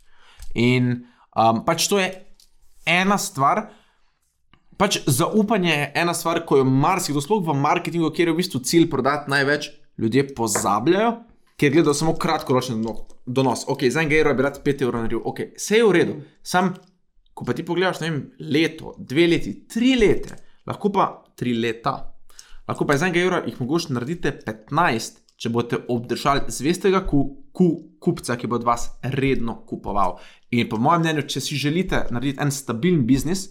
[0.54, 2.12] In um, pač to je
[2.86, 3.70] ena stvar.
[4.78, 8.62] Pač zaupanje je ena stvar, ko jo marsikdo, sploh v marketingu, kjer je v bistvu
[8.66, 11.12] cilj prodati največ, ljudje pozabljajo,
[11.58, 13.66] ker gledajo samo kratkoročni dono- donos.
[13.68, 16.16] Ok, za enega evra bi rad 5 evrov naredil, ok, vse je v redu.
[16.44, 16.74] Sam,
[17.42, 18.18] ko pa ti pogledaš, ne vem,
[18.54, 20.36] leto, dve leti, tri leta,
[20.70, 21.96] lahko pa tri leta,
[22.70, 27.72] lahko pa za enega evra jih mogoče naredite 15, če boste obdržali zvestega ku, ku,
[27.98, 30.20] kupca, ki bo od vas redno kupoval.
[30.54, 33.48] In po mojem mnenju, če si želite narediti en stabilen biznis,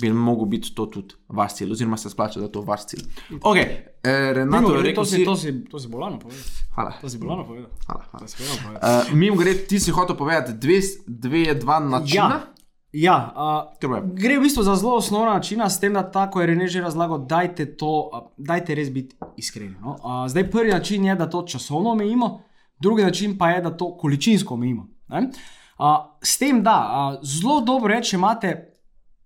[0.00, 3.04] bi mogel biti to tudi vaš cilj, oziroma se splača, da je to vaš cilj.
[3.42, 6.44] Ok, eh, Renato, Mimo, rekel to, si, si, to, si, to si bolano povedal.
[6.74, 6.92] Hvala.
[7.00, 7.70] To si bolano povedal.
[7.86, 8.28] Hvala, hvala.
[8.28, 9.00] Si bolano povedal.
[9.00, 12.30] Uh, Mimo grede, ti si hotel povedati dve, dve dva načina.
[12.40, 12.57] Ja,
[12.92, 16.68] ja uh, gre v bistvu za zelo osnovna načina, s tem, da tako je Rene
[16.68, 19.76] že razlagal, dajte to, uh, dajte res biti iskreni.
[19.80, 19.96] No?
[20.00, 22.40] Uh, zdaj, prvi način je, da to časovno omejimo,
[22.78, 24.88] drugi način pa je, da to količinsko omejimo.
[25.08, 25.30] ne.
[25.78, 25.84] Uh,
[26.22, 26.78] s tem, da
[27.14, 28.78] uh, zelo dobro je, če imate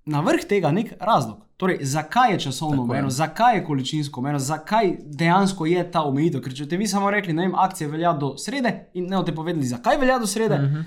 [0.05, 1.39] na vrh tega nek razlog.
[1.57, 6.43] Torej, zakaj je časovno omejeno, zakaj je količinsko omejeno, zakaj dejansko je ta omejitev.
[6.43, 9.67] Ker če te vi samo rekli, vem, akcija velja do srede in ne boste povedali,
[9.67, 10.55] zakaj velja do srede.
[10.55, 10.85] Uh -huh.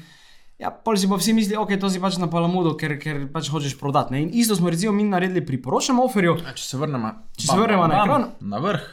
[0.55, 3.49] Ja, pol si pa vsi misli, ok, to si pač na palamudu, ker, ker pač
[3.51, 4.13] hočeš prodati.
[4.13, 4.21] Ne?
[4.23, 6.37] In isto smo recimo mi naredili pri poročnem oferju.
[6.47, 8.23] A Če se vrnemo, Če se vrnemo na ekran.
[8.39, 8.85] na vrh.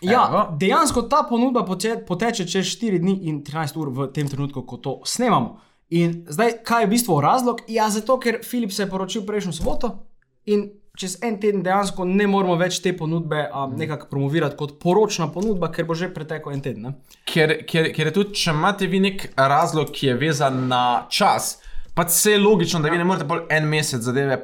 [0.00, 0.56] Ja, Evo.
[0.56, 1.60] dejansko ta ponudba
[2.06, 5.60] poteče čez 4 dni in 13 ur v tem trenutku, ko to snemamo.
[5.90, 7.60] In zdaj, kaj je v bistvu razlog?
[7.68, 10.06] Ja, zato ker Filip se je poročil prejšnjo soboto
[10.46, 15.30] in čez en teden dejansko ne moremo več te ponudbe um, nekako promovirati kot poročna
[15.32, 16.94] ponudba, ker bo že pretekel en teden.
[17.24, 21.54] Ker, ker, ker je tudi, če imate vi nek razlog, ki je vezan na čas,
[21.96, 24.38] pa vse je logično, da vi ne morete pol en mesec zadeve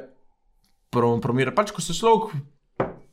[0.93, 1.57] pro- promovirati.
[1.57, 2.33] Pač, ko se človek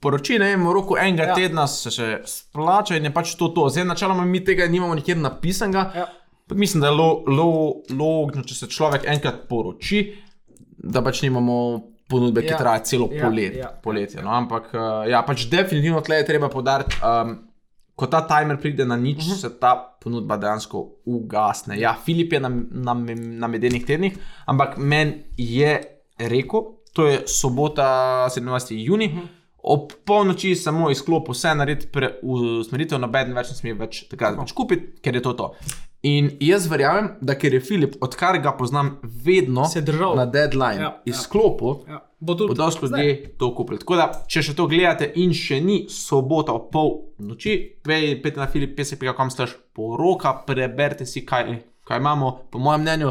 [0.05, 1.33] poroči, ne vem, v roku enega ja.
[1.33, 1.39] Ja.
[1.39, 3.69] tedna se še splača in je pač to to.
[3.73, 5.89] Zdaj, načeloma mi tega nimamo nikjer napisanega.
[5.97, 6.11] Ja.
[6.45, 7.49] Pa Mislim, da je lo, lo,
[7.89, 10.03] logično, če se človek enkrat poroči,
[10.77, 12.61] da pač nimamo ponudbe, ki Ja.
[12.61, 13.73] traja celo Ja, polet, ja.
[13.83, 14.23] poletje.
[14.23, 14.31] No?
[14.39, 16.97] Ampak, uh, ja, pač definitivno tle je treba podariti.
[17.03, 17.35] Um,
[17.95, 19.41] Ko ta timer pride na nič, uh -huh.
[19.41, 21.77] se ta ponudba dejansko ugasne.
[21.79, 24.17] Ja, Filip je na, na, na medenih tednih,
[24.51, 25.79] ampak meni je
[26.19, 26.61] rekel,
[26.93, 28.75] to je sobota 27.
[28.83, 29.29] juni, uh -huh.
[29.63, 31.89] ob polnoči samo izklop vse narediti,
[32.23, 35.55] usmeritev noben več ne sme več takrat več kupiti, ker je to to.
[36.05, 40.17] In jaz verjamem, da ker je Filip, odkar ga poznam, vedno Se držal.
[40.17, 41.03] na deadline Ja, ja, ja.
[41.07, 41.79] izklopil.
[41.89, 42.03] Ja.
[42.21, 43.07] Bo tudi Bo dosti ljudi
[43.39, 43.79] to kupili.
[43.79, 48.37] Tako da, če še to gledate in še ni sobota ob pol noči, pej, pejte
[48.37, 52.31] na Filip, pesek.com staž poroka, preberite si, kaj, kaj imamo.
[52.51, 53.11] Po mojem mnenju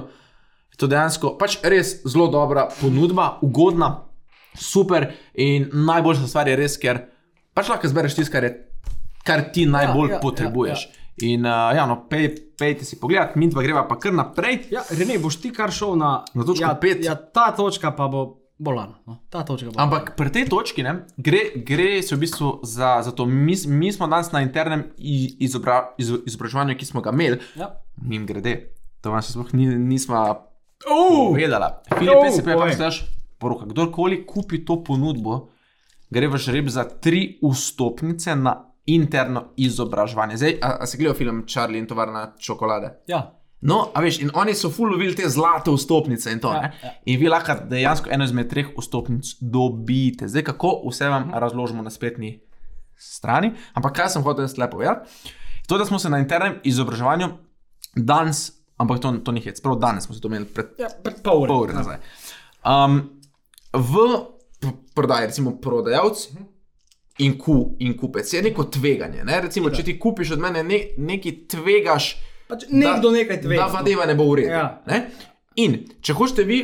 [0.70, 3.92] je to dejansko pač res zelo dobra ponudba, ugodna,
[4.56, 7.04] super in najboljša stvar je res, ker
[7.54, 8.58] pač lahko zbereš tisto, kar, je-
[9.24, 10.88] kar ti najbolj ja, ja, potrebuješ.
[11.22, 14.66] In uh, ja, no, pej, pejte si pogled, mi dva greva pa kar naprej.
[14.74, 17.04] Ja, Rene, boš ti kar šel na, Na točko ja, pet.
[17.06, 18.98] Ja, ta točka pa bo bolana.
[19.06, 19.20] No.
[19.30, 23.12] Ta točka bo Ampak pri tej točki ne, gre, gre se v bistvu za, za
[23.12, 23.26] to.
[23.30, 27.70] Mi, mi smo danes na internem izobra, iz, izobraževanju, ki smo ga imeli, Ja.
[28.02, 28.74] mim grede.
[29.06, 30.50] To vam še sploh ni, nismo
[30.84, 31.80] Uh, povedala.
[31.96, 33.06] Filip, Oh, se je znaš
[33.40, 33.66] poroka.
[33.66, 35.50] Kdorkoli kupi to ponudbo,
[36.12, 40.38] gre v žreb za tri vstopnice na interno izobraževanje.
[40.38, 43.00] Zdaj, a, a se gledal film Charlie in tovarna čokolade?
[43.08, 43.40] ja.
[43.64, 46.52] No, a veš, in oni so fulovili te zlate vstopnice in to.
[46.52, 46.90] Ja, Ja, ja.
[47.06, 50.28] In vi lahko dejansko eno izmed treh vstopnic dobite.
[50.28, 52.42] Zdaj, kako vse vam razložimo na spletni
[53.00, 53.54] strani.
[53.74, 55.32] Ampak kaj sem hotel zdaj povedati?
[55.68, 57.30] To, da smo se na internem izobraževanju
[57.96, 61.22] danes, ampak to, to ni hec, prav danes smo se to imeli pred ja, pred
[61.24, 61.48] pol ure.
[61.48, 62.02] pol ure nazaj.
[62.68, 63.00] Um,
[63.74, 64.10] v
[64.96, 66.28] prodaji, recimo prodajalec
[67.18, 69.24] in, ku, in kupec, je neko tveganje.
[69.24, 69.42] Ne?
[69.42, 72.14] Recimo, če ti kupiš od mene ne, nekaj tvegaš,
[72.48, 73.66] Pač nekdo nekaj tvega.
[73.66, 74.52] Da, zadeva ne bo v redu.
[74.52, 74.66] Ja.
[74.90, 75.06] ne.
[75.64, 76.60] In če hočete vi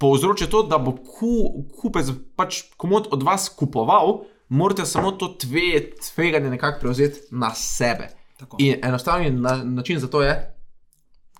[0.00, 4.22] povzročiti to, da bo ku, kupec pač komod od vas kupoval,
[4.56, 8.08] morate samo to tve, tveganje nekako prevzeti na sebe.
[8.40, 8.56] Tako.
[8.64, 10.34] In enostavni na, način za to je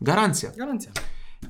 [0.01, 0.53] garancija.
[0.57, 0.93] Garancija.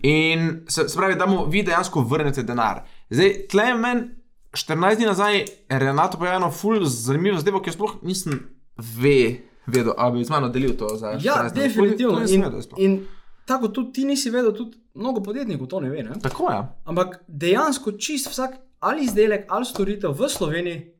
[0.06, 2.84] In se, se pravi, da mu vi dejansko vrnete denar.
[3.10, 4.19] Zdaj, tle meni
[4.52, 8.40] 14 dni nazaj Renato povedal eno ful zanimivo zadevo, ki jo sploh nisem
[8.76, 12.22] ve, vedel, ali bi z mano delil to za 14 Ja, definitivno.
[12.28, 12.44] In,
[12.76, 13.06] in
[13.46, 16.02] tako tudi ti nisi vedel, tudi mnogo podjetnikov to ne ve.
[16.02, 16.18] Ne?
[16.22, 16.62] Tako je.
[16.84, 20.94] Ampak dejansko čist vsak ali izdelek ali storitev v Sloveniji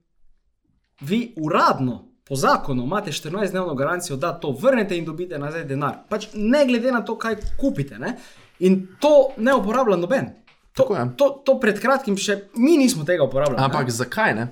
[1.01, 5.97] vi uradno po zakonu imate 14-dnevno garancijo, da to vrnete in dobite nazaj denar.
[6.09, 7.99] Pač ne glede na to, kaj kupite.
[7.99, 8.17] Ne?
[8.59, 10.29] In to ne uporablja noben.
[10.73, 11.05] To, Tako je.
[11.17, 13.59] to, to pred kratkim še mi nismo tega uporabljali.
[13.61, 13.91] Ampak ne?
[13.93, 14.45] zakaj ne?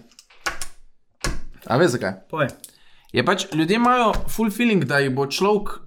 [1.66, 2.12] A veš zakaj?
[2.31, 2.48] Povej.
[3.12, 5.78] Je pač ljudje imajo full feeling, da jih bo človek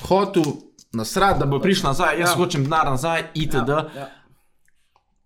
[0.00, 0.44] hotel
[0.92, 2.32] nasrati, da bo prišel nazaj, jaz Ja.
[2.32, 2.36] ja.
[2.36, 3.68] hočem denar nazaj, itd.
[3.68, 3.84] Ja.
[3.96, 4.08] Ja.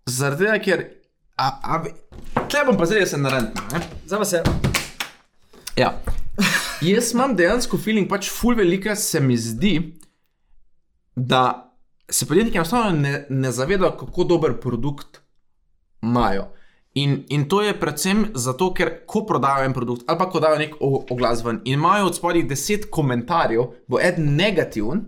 [0.05, 0.83] Zaradi tega, ker.
[1.37, 1.93] A, a, ve-
[2.47, 3.59] tle bom pa zdaj jaz en rent.
[4.05, 4.43] Zdaj pa se.
[5.75, 5.93] Ja.
[6.81, 9.75] Jaz imam dejansko feeling, pač full velika se mi zdi,
[11.15, 11.64] da
[12.09, 15.21] se podjetniki enostavno ne, ne zavedajo, kako dober produkt
[16.01, 16.47] imajo.
[16.93, 20.57] In, in to je predvsem zato, ker ko prodajo en produkt ali pa ko dajo
[20.57, 25.05] nek oglas ven in imajo od spodaj deset komentarjev, bo eden negativen,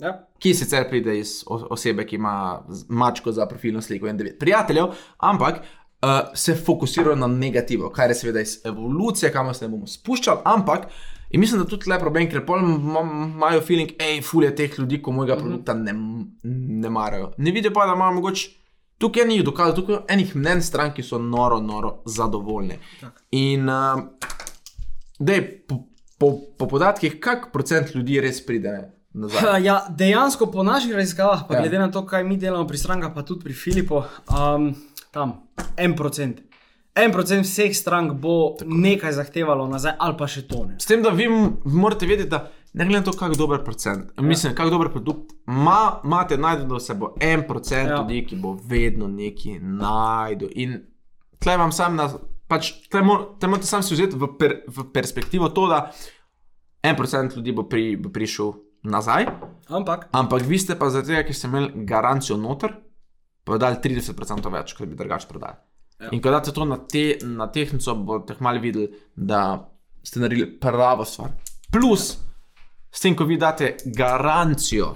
[0.00, 0.14] Ja.
[0.40, 5.58] ki sicer pride iz osebe, ki ima mačko za profilno sliko in devet prijateljev, ampak
[5.60, 10.40] uh, se fokusirajo na negativo, kar je seveda iz evolucije, kamor se ne bomo spuščali,
[10.44, 10.86] ampak.
[11.30, 13.02] In mislim, da tudi le problem, ker pol ima-
[13.34, 15.92] imajo feeling, hej, fulje teh ljudi, ko mojega produkta ne,
[16.82, 17.32] ne marajo.
[17.38, 18.50] Ne vidijo pa, da imajo mogoče
[18.98, 22.78] tukaj enih dokazov, tukaj enih mnen stran, ki so noro, noro zadovoljne.
[23.00, 23.22] Tak.
[23.30, 24.02] In uh,
[25.18, 25.84] dej, po,
[26.18, 28.74] po, po podatkih, kak procent ljudi res pride
[29.12, 29.62] nazaj?
[29.64, 31.60] Ja, dejansko po naših raziskavah, pa ja.
[31.60, 34.72] glede na to, kaj mi delamo pri strankah, pa tudi pri Filipu, um,
[35.10, 35.40] tam
[35.76, 36.42] en procent.
[36.94, 38.70] En procent vseh strank bo Tako.
[38.74, 40.76] nekaj zahtevalo nazaj, ali pa še to ne.
[40.78, 41.28] S tem, da vi
[41.64, 42.40] morate vedeti, da
[42.72, 44.22] ne glede na to, kako dober procent, ja.
[44.22, 47.94] mislim, kako dober produkt ima, imate najdeno, da se bo en procent Ja.
[47.94, 48.00] ja.
[48.00, 50.48] ljudi, ki bo vedno nekaj najdel.
[50.54, 50.80] In
[51.38, 52.10] tle vam sam na.
[52.48, 55.84] Pač, tle mo- tle morate sam si vzeti v, per, v perspektivo to, da
[56.82, 58.50] en procent ljudi bo, pri, bo prišel
[58.82, 59.26] nazaj,
[59.68, 62.72] Ampak, ampak vi ste pa zaradi tega, ker ste imeli garancijo noter,
[63.44, 65.60] prodali 30% več, kot bi drugače prodali.
[66.00, 66.08] Ja.
[66.12, 69.68] In ko daste to na, te, na tehnico, boste malo videli, da
[70.02, 71.34] ste naredili pravo stvar.
[71.72, 72.18] Plus, ja.
[72.90, 74.94] s tem, ko vi date garancijo,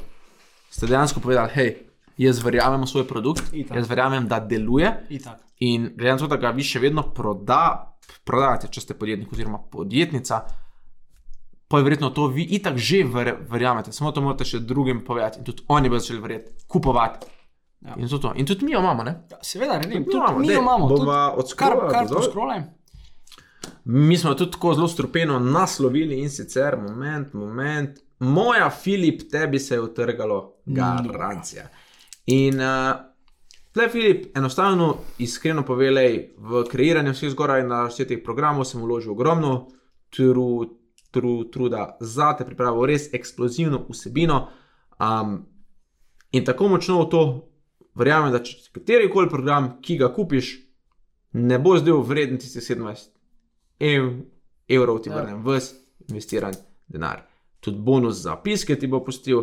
[0.70, 1.74] ste dejansko povedali, hej,
[2.18, 3.76] jaz verjamem v svoj produkt, Itak.
[3.76, 4.90] jaz verjamem, da deluje.
[5.10, 5.40] itak.
[5.60, 7.94] In glede na to, da ga vi še vedno proda,
[8.26, 10.40] prodajate, če ste podjetnik oziroma podjetnica,
[11.68, 15.40] pa je verjetno to vi itak že ver, verjamete, samo to morate še drugim povedati
[15.40, 17.26] in tudi oni bodo začeli verjeti, kupovati.
[17.84, 17.90] Ja.
[17.90, 17.94] Ja.
[17.98, 18.32] In, to to.
[18.34, 19.14] in tudi mi jo imamo, ne?
[19.30, 20.88] Ja, seveda, ne vem, Tudi tudi imamo, mi jo imamo.
[20.88, 22.16] tudi- bova Kar, odscrollala kar dol.
[22.16, 22.62] poskrolaj.
[23.84, 29.74] Mi smo tudi tako zelo strupeno naslovili in sicer, moment, moment, moja Filip, tebi se
[29.74, 31.68] je utrgalo, garancija.
[32.26, 32.96] In uh,
[33.72, 39.12] tle, Filip, enostavno, iskreno povedaj, v kreiranju vseh zgoraj na vseh teh programov sem vložil
[39.12, 39.66] ogromno
[40.10, 40.64] tru,
[41.10, 44.46] tru, truda za te pripravo, res eksplozivno vsebino.
[44.98, 45.42] Um,
[46.30, 47.22] in tako močno v to
[47.94, 50.54] verjamem, da če kateri koli program, ki ga kupiš,
[51.32, 53.08] ne bo zdaj vreden tisti 17
[53.80, 54.10] ev,
[54.68, 55.16] evrov, ti Ja.
[55.16, 55.74] vrnem ves
[56.08, 56.54] investiran
[56.88, 57.22] denar.
[57.60, 59.42] Tudi bonus za piske ti bo pustil.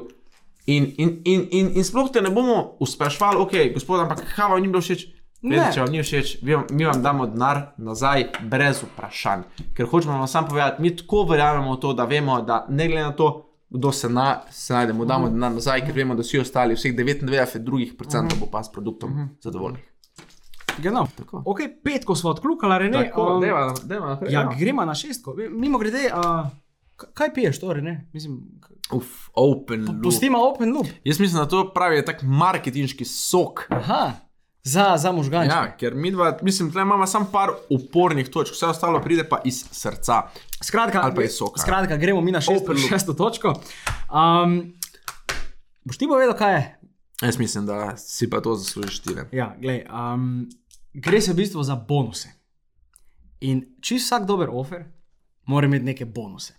[0.67, 4.61] In, in, in, in, in sploh te ne bomo usprašvali, ok, gospod, ampak kaj vam
[4.61, 5.07] ni bilo všeč?
[5.41, 9.41] Glede, če vam ni všeč, mi vam, mi vam damo denar nazaj, brez vprašanj.
[9.73, 13.03] Ker hočemo vam samo povedati, mi tako verjamemo v to, da vemo, da ne glede
[13.03, 13.31] na to,
[13.71, 16.95] kdo se, na, se najde, mu damo denar nazaj, ker vemo, da vsi ostali, vseh
[16.95, 19.87] 99 drugih procentov bo pa s produktom zadovoljnih.
[20.81, 21.07] Genau.
[21.17, 21.43] Tako.
[21.45, 23.05] Ok, petko smo odkljukali, ne?
[23.09, 24.33] Tako, deva, deva naprej.
[24.33, 25.35] ja, gremo na šestko.
[25.51, 26.47] Mimo grede, uh,
[27.13, 28.09] kaj piješ, torej, ne?
[28.13, 28.39] Mislim,
[28.91, 30.03] Uf, open loop.
[30.03, 30.87] pustimo open loop.
[31.03, 33.65] Jaz mislim, da to pravi tak marketinški sok.
[33.69, 34.11] Aha,
[34.63, 35.49] za, za možganje.
[35.49, 39.41] Ja, ker mi dva, mislim, da imamo samo par upornih točk, vse ostalo pride pa
[39.45, 40.21] iz srca.
[40.63, 41.61] Skratka, Ali pa iz soka.
[41.61, 43.53] Skratka, gremo mi na šesto, šesto točko.
[44.13, 44.73] Um,
[45.83, 46.77] boš ti povedal, kaj je?
[47.21, 49.15] Jaz mislim, da si pa to zaslužiš ti.
[49.15, 49.25] ne.
[49.31, 50.49] Ja, glej, um,
[50.93, 52.29] gre se v bistvu za bonuse.
[53.39, 54.85] In čist vsak dober ofer
[55.45, 56.53] mora imeti neke bonuse.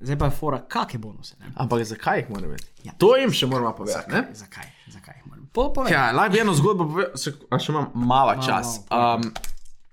[0.00, 1.34] Zdaj pa je fora, kakšne bonuse.
[1.40, 1.50] Ne?
[1.56, 2.68] Ampak zakaj jih moramo imeti?
[2.84, 2.92] Ja.
[2.94, 4.06] To jim še moramo povedati.
[4.06, 4.34] Zakaj?
[4.34, 4.66] Zakaj?
[4.88, 5.14] Zakaj?
[5.14, 5.90] jih moram- Po, povej.
[5.90, 7.16] Ja, lahko bi eno zgodbo povedal,
[7.58, 8.78] še imam malo čas.
[8.84, 9.32] malo, Um,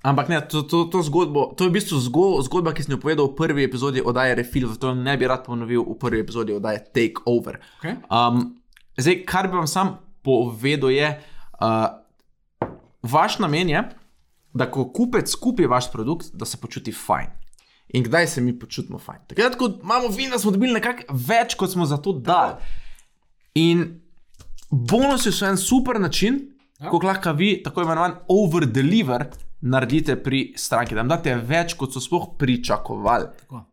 [0.03, 2.99] ampak ne, to, to, to, zgodbo, to je v bistvu zgo, zgodba, ki sem jo
[2.99, 6.83] povedal v prvi epizodi oddaje Refil, zato ne bi rad ponovil v prvi epizodi oddaje
[6.87, 7.57] Take Over.
[7.79, 7.97] Okay.
[8.07, 8.59] Um,
[8.93, 11.09] zdaj, kar bi vam sam povedal, je,
[11.57, 11.89] uh,
[13.01, 13.81] vaš namen je,
[14.53, 17.33] da ko kupec kupi vaš produkt, da se počuti fajn.
[17.93, 19.19] In kdaj se mi počutimo fajn?
[19.27, 22.57] Takrat, ko imamo vin, da smo dobili nekako več, kot smo za to dali.
[23.55, 23.85] In
[24.71, 26.39] bonusi so en super način,
[26.79, 26.89] ja.
[26.89, 29.27] kako lahko vi, tako imenovan over-deliver,
[29.61, 33.31] naredite pri stranki, da jim date več, kot so sploh pričakovali.
[33.39, 33.63] Tako.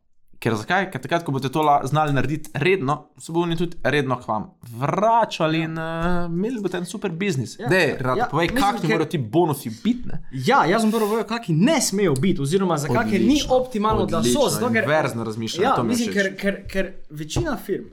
[0.43, 0.89] Ker zakaj?
[0.91, 4.49] Ker takrat, ko boste to znali narediti redno, se bodo oni tudi redno k vam
[4.73, 5.85] vračali in uh,
[6.29, 7.55] imeli boste en super biznis.
[7.55, 7.63] Ja.
[7.63, 7.69] Ja.
[7.69, 10.09] Dej, rad, Ja, ja, povej, kakšni ker- morajo ti bonusi biti.
[10.09, 10.19] ne?
[10.41, 14.05] Ja, jaz sem prvo povedal, kakšni ne smejo biti, oziroma zakaj ker ni Odlično, optimalno,
[14.05, 14.19] da so.
[14.19, 17.85] odlično, Zato, ker, inverzno razmišljanje, Ja, mislim, ker, ker, ker večina firm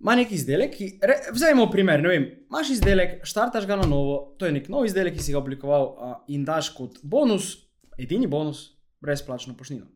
[0.00, 4.34] ima neki izdelek, ki, re, vzemimo primer, ne vem, imaš izdelek, štartaš ga na novo,
[4.36, 7.52] to je nek nov izdelek, ki si ga oblikoval a, in daš kot bonus,
[7.96, 8.64] edini bonus,
[9.00, 9.86] brezplačno poštnino.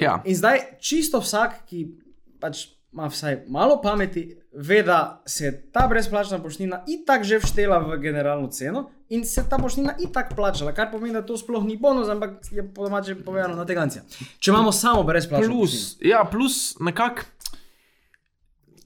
[0.00, 0.22] Ja.
[0.24, 1.86] In zdaj čisto vsak, ki
[2.40, 7.96] pač ima vsaj malo pameti, ve, da se ta brezplačna poštnina itak že vštela v
[8.00, 12.08] generalno ceno in se ta poštnina itak plačala, kar pomeni, da to sploh ni bonus,
[12.08, 14.02] ampak je po domače povedano na tegancija.
[14.38, 15.60] Če imamo samo brezplačno poštnino.
[15.60, 17.28] Plus, ja, plus nekako.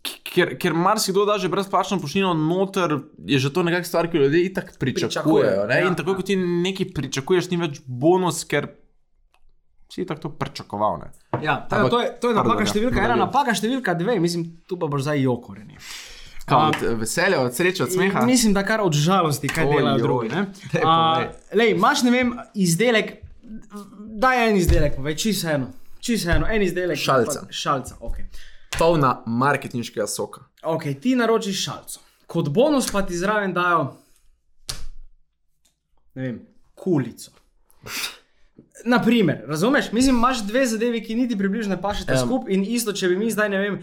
[0.06, 4.22] Ker, ker marsikdo da že brezplačno poštnino noter, je že to nekakšna stvar, ki jo
[4.22, 5.08] ljudje itak pričakujejo.
[5.08, 5.80] Pričakujejo, ne?
[5.80, 6.16] ja, In tako ja.
[6.16, 8.68] kot ti nekaj pričakuješ, ni več bonus, ker
[9.92, 11.00] si itak to pričakoval.
[11.42, 14.46] Ja, tako, to je, to je napaka pardon, ja, številka ena, napaka številka dve, mislim,
[14.68, 15.78] tu pa boš zdaj jokoreni.
[16.46, 18.22] Kaj, od veselja, od sreče, od smeha.
[18.26, 20.28] Mislim, da kar od žalosti, kaj Oj, delajo drugi.
[20.30, 20.44] ne.
[20.86, 21.24] A.
[21.58, 23.16] Lej, imaš ne vem, izdelek,
[24.22, 25.72] daj en izdelek, povej, čisto eno.
[26.00, 27.00] Čisto eno, en izdelek.
[27.02, 27.46] Šalca.
[27.48, 28.20] Pa, šalca, ok.
[28.78, 30.44] Polna marketinškega soka.
[30.62, 32.02] Ok, ti naročiš šalco.
[32.30, 33.88] Kot bonus pa ti zraven dajo,
[36.14, 36.38] ne vem,
[36.74, 37.30] kulico.
[38.84, 39.92] Naprimer, razumeš?
[39.92, 42.18] Mislim, imaš dve zadevi, ki niti približno ne pašete um.
[42.18, 43.78] skupaj in isto, če bi mi zdaj, ne vem,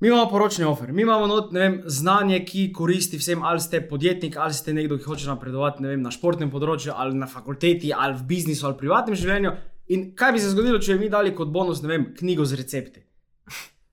[0.00, 4.36] mi imamo poročni ofer, mi imamo not, vem, znanje, ki koristi vsem, ali ste podjetnik,
[4.36, 8.26] ali ste nekdo, ki hoče napredovati vem, na športnem področju, ali na fakulteti, ali v
[8.28, 9.54] biznisu, ali v privatnem življenju.
[9.94, 12.58] In kaj bi se zgodilo, če bi mi dali kot bonus, ne vem, knjigo z
[12.60, 13.04] recepti?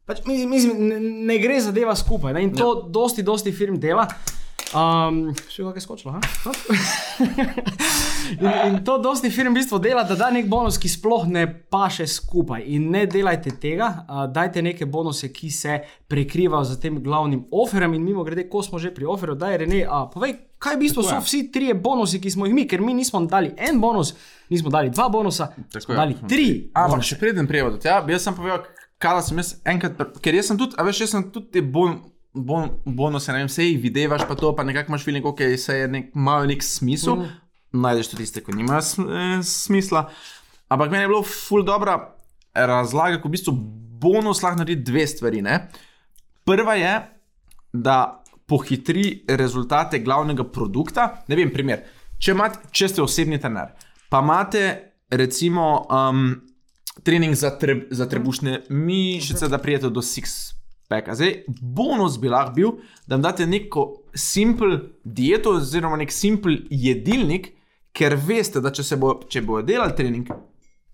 [0.06, 2.36] Pač, mislim, ne, ne gre zadeva skupaj.
[2.36, 2.44] Ne?
[2.46, 2.82] In to ja.
[2.94, 4.06] dosti, dosti firm dela.
[4.74, 6.20] Um, še kako je skočilo, ha?
[8.26, 11.46] In, in to dosti firm v bistvu dela, da da nek bonus, ki sploh ne
[11.46, 12.64] paše skupaj.
[12.74, 15.78] In ne delajte tega, uh, dajte neke bonuse, ki se
[16.10, 17.94] prekrivajo z tem glavnim oferjem.
[17.94, 20.82] In mimo grede, ko smo že pri oferju, da je Rene, uh, povej, kaj v
[20.88, 23.80] bistvu Tako so vsi trije bonusi, ki smo jih mi, ker mi nismo dali en
[23.82, 24.16] bonus,
[24.50, 26.00] nismo dali dva bonusa, smo je.
[26.00, 26.50] dali tri.
[26.74, 28.66] Ampak še preden prijemo do tega, bi jaz sem povedal,
[29.02, 32.00] kaj sem jaz enkrat, ker jaz sem tudi, a veš, jaz sem tudi te bon,
[32.36, 35.78] bon, bonuse, ne vem, se jih videvaš, pa to, pa nekako imaš feeling, ok, se
[35.80, 37.80] je nek, imajo nek smisel, mm.
[37.82, 40.06] najdeš tudi tiste, ki nimajo eh, smisla.
[40.70, 41.98] Ampak meni je bilo ful dobra
[42.56, 43.54] razlaga, ko v bistvu
[44.02, 45.42] bonus lahko naredi dve stvari.
[45.46, 45.60] Ne?
[46.46, 46.94] Prva je,
[47.74, 48.00] da
[48.48, 51.10] pohitri rezultate glavnega produkta.
[51.28, 51.86] Ne vem, primer.
[52.22, 53.74] Če, imate, če ste osebni trener,
[54.10, 54.62] pa imate
[55.12, 56.30] recimo um,
[57.04, 60.56] trening za, treb, za trebušne mišice, da prijete do six.
[60.90, 61.16] Peka.
[61.18, 62.72] Zdaj, bonus bi lahko bil,
[63.08, 67.52] da vam date neko simpel dieto, oziroma nek simpel jedilnik,
[67.96, 70.30] ker veste, da če, se bo, če bojo delali trening,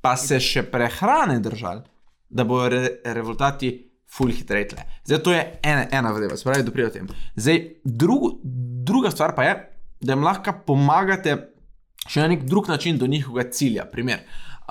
[0.02, 1.84] pa se še prehrane držali,
[2.32, 2.84] da bodo re,
[3.18, 3.74] rezultati
[4.12, 4.86] ful hitreje tle.
[5.08, 7.12] Zdaj, to je ena, ena zadeva, se pravi, da pride o tem.
[7.36, 8.34] Zdaj, drugo,
[8.88, 9.58] druga stvar pa je,
[10.02, 11.38] da jim lahko pomagate
[12.10, 13.86] še na nek drug način do njihovega cilja.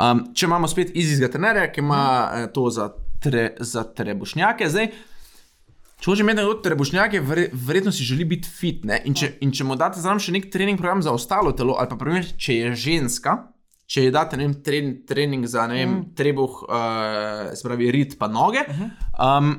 [0.01, 2.03] Um, če imamo spet izizga trenerja, ki ima
[2.35, 2.91] eh, to za,
[3.23, 4.91] tre, za trebušnjake, zdaj.
[6.01, 8.85] Če hoče imeti nekdo trebušnjake, vre- verjetno si želi biti fit.
[8.85, 11.75] ne, In če, in če mu date zraven še nek trening program za ostalo telo,
[11.79, 13.35] ali pa primer, če je ženska,
[13.87, 16.15] če ji date vem, tren, trening za vem, mm.
[16.17, 18.63] trebuh, uh, se pravi, rit pa noge,
[19.21, 19.51] um,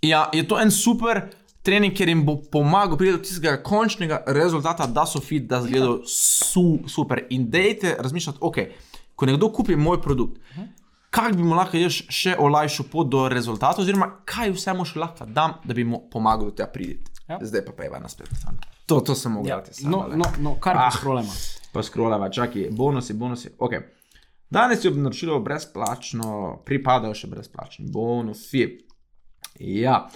[0.00, 1.26] ja, je to en super
[1.64, 6.02] trening, ker jim bo pomagal priti do tistega končnega rezultata, da so fit, da izgledajo
[6.08, 7.26] su, super.
[7.30, 8.58] In dejte razmišljati, ok,
[9.16, 10.40] ko nekdo kupi moj produkt.
[11.14, 14.98] Kaj bi mu lahko jaz še olajšal pot do rezultata, oziroma kaj vse mu še
[14.98, 17.12] lahko dam, da bi mu pomagal do tega priti.
[17.28, 17.38] Ja.
[17.40, 18.58] Zdaj pa pa je na spletni strani.
[18.86, 20.90] To, to sem mogel Ja, no, no, no, kar pa Ah.
[20.92, 21.32] scrollamo.
[21.72, 23.48] Pa scrollava, čakaj, bonusi, bonusi.
[23.58, 23.80] Okay.
[24.50, 28.66] Danes je obnaročilo brezplačno, pripadajo še brezplačni bonusi.
[29.58, 30.08] Ja,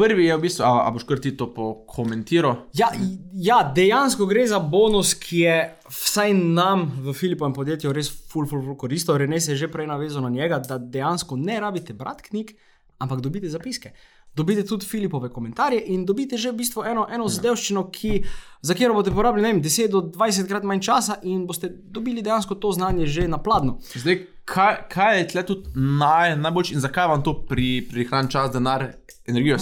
[0.00, 2.64] prvi je v bistvu, a, a boš kar ti to pokomentiral?
[2.76, 2.88] Ja,
[3.36, 5.56] ja, dejansko gre za bonus, ki je
[5.90, 9.18] vsaj nam v Filipovem podjetju res ful, ful, ful koristil.
[9.20, 12.56] Rene se je že prej navezal na njega, da dejansko ne rabite brati knjig,
[12.98, 13.92] ampak dobite zapiske.
[14.34, 18.20] Dobite tudi Filipove komentarje in dobite že v bistvu eno, eno zadevščino, ki,
[18.62, 22.54] za katero boste porabili vem, 10 do 20 krat manj časa in boste dobili dejansko
[22.54, 23.80] to znanje že na pladnju.
[23.90, 28.54] Zdaj, kaj, kaj je tle tudi naj, najboljši in zakaj vam to pri, prihrani čas,
[28.54, 28.86] denar,
[29.26, 29.58] energijo?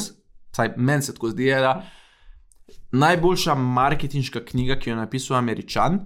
[0.59, 1.77] Saj meni se tako zdi, je, da
[2.93, 6.01] najboljša marketinška knjiga, ki jo je napisal Američan,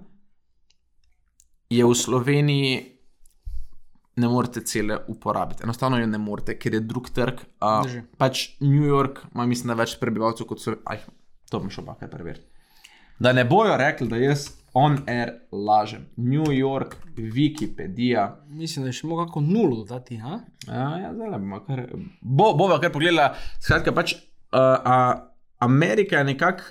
[1.69, 2.89] je v Sloveniji.
[4.15, 7.39] Ne morete cele uporabiti, enostavno jo ne morete, ker je drug trg.
[7.57, 8.01] Uh, Drži.
[8.17, 10.75] pač New York ima, mislim, da več prebivalcev kot so.
[10.85, 11.01] Aj,
[11.49, 12.45] to mi še pa kaj preveriti.
[13.17, 16.05] Da ne bojo rekli, da jaz on air lažem.
[16.17, 18.27] New York, Wikipedija.
[18.53, 20.19] Mislim, da je še mogel kako nulo dodati.
[20.21, 21.81] Ja, ja, zdaj bomo kar.
[22.21, 23.31] Bo, bova kar pogledala.
[23.57, 24.13] Skratka, pač
[24.53, 25.19] uh, uh,
[25.59, 26.63] Amerika je nekako.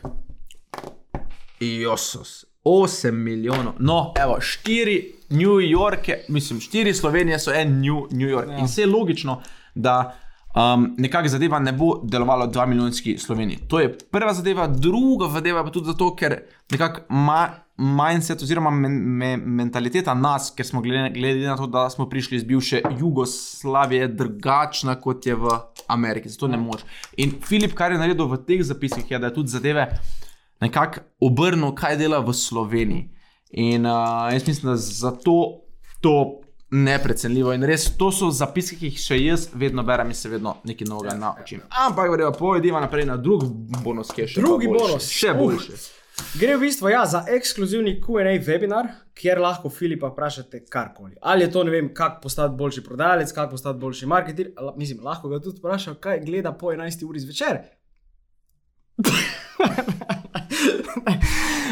[1.61, 2.45] Josos.
[2.65, 8.49] 8 milijonov, no, evo, 4 New Yorke, mislim, 4 Slovenije so en New, New York.
[8.49, 8.59] Ja.
[8.59, 9.43] In vse je logično,
[9.75, 10.15] da
[10.55, 13.59] um, nekakšna zadeva ne bo delovala v 2 milijonski Sloveniji.
[13.69, 16.37] To je prva zadeva, druga zadeva pa tudi zato, ker
[16.71, 17.49] nekako ma,
[17.83, 22.37] mindset oziroma men, me, mentaliteta nas, ker smo glede, glede na to, da smo prišli
[22.37, 25.57] iz bivše Jugoslavije, drugačna kot je v
[25.87, 26.29] Ameriki.
[26.29, 26.85] Zato ne moreš.
[27.17, 29.89] In Filip, kar je naredil v teh zapiskih, je, da je tudi zadeve
[30.61, 33.09] nekako obrnil, kaj dela v Sloveniji.
[33.53, 35.35] In uh, jaz mislim, da zato
[36.01, 37.53] to neprecenljivo.
[37.53, 40.89] In res to so zapiski, ki jih še jaz vedno berem in se vedno nekaj
[40.89, 41.61] novega naučim.
[41.87, 43.45] Ampak, verjela, pojdimo naprej na drug
[43.83, 44.89] bonus, ki je še Drugi boljši.
[44.89, 45.11] bonus.
[45.11, 46.02] Še Uh.
[46.41, 51.17] Gre v bistvu ja, za ekskluzivni QA webinar, kjer lahko Filipa vprašate karkoli.
[51.21, 54.51] Ali je to, ne vem, kako postati boljši prodajalec, kako postati boljši marketer.
[54.77, 57.59] Mislim, lahko ga tudi vprašam, kaj gleda po 11 uri zvečer.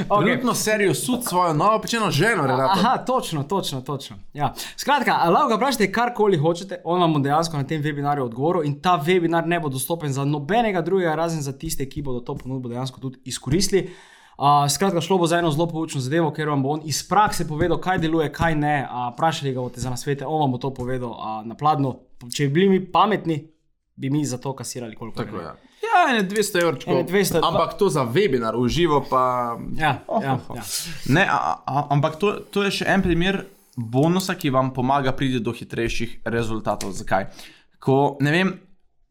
[0.09, 0.25] okay.
[0.25, 2.81] Trenutno serijo sud svojo novo pečeno ženo, Renato.
[2.81, 4.17] Aha, točno, točno, točno.
[4.33, 4.55] Ja.
[4.77, 8.81] Skratka, lahko ga vprašate karkoli hočete, on vam bo dejansko na tem webinarju odgovoril in
[8.83, 12.69] ta webinar ne bo dostopen za nobenega drugega, razen za tiste, ki bodo to ponudbo
[12.69, 13.91] dejansko tudi izkoristili.
[14.41, 17.45] Uh, skratka, šlo bo za eno zelo poučno zadevo, ker vam bo on iz prakse
[17.49, 18.77] povedal, kaj deluje, kaj ne.
[18.89, 21.91] Uh, Vprašali ga boste za nasvete, on vam bo to povedal uh, na pladnju.
[22.33, 23.37] Če bi bili mi pametni,
[24.01, 25.51] bi mi za to kasirali koliko Tako je.
[25.85, 26.79] Ja, ene 200 evrov.
[26.87, 29.59] Ene 200, Ampak to za webinar, uživo pa.
[29.77, 30.65] Ja, ja, ja.
[31.09, 33.43] Ne, a, a, ampak to, to je še en primer
[33.77, 36.97] bonusa, ki vam pomaga priti do hitrejših rezultatov.
[36.97, 37.29] Zakaj?
[37.77, 38.55] Ko, ne vem,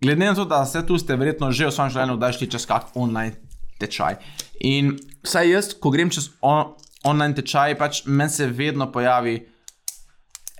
[0.02, 2.66] glede na to, da ste tu, ste verjetno že v svojem življenju kdaj šli čez
[2.66, 3.38] kak online
[3.80, 4.20] tečaj.
[4.60, 6.74] In vsaj jaz, ko grem čez on,
[7.07, 9.38] online tečaj, pač meni se vedno pojavi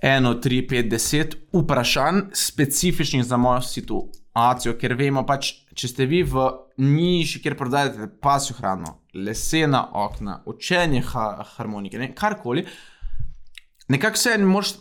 [0.02, 6.22] eno, tri, pet, deset vprašanj, specifičnih za mojo situacijo, ker vemo pač, če ste vi
[6.24, 6.46] v
[6.80, 11.26] niši, kjer prodajate pasjo hrano, lesena okna, učenje ha
[11.56, 12.64] harmonike, ne, karkoli,
[13.92, 14.78] nekako se ne moreš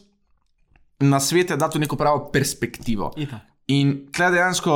[1.04, 3.12] na svete dati v neko pravo perspektivo.
[3.20, 3.44] Itak.
[3.76, 4.76] In tle dejansko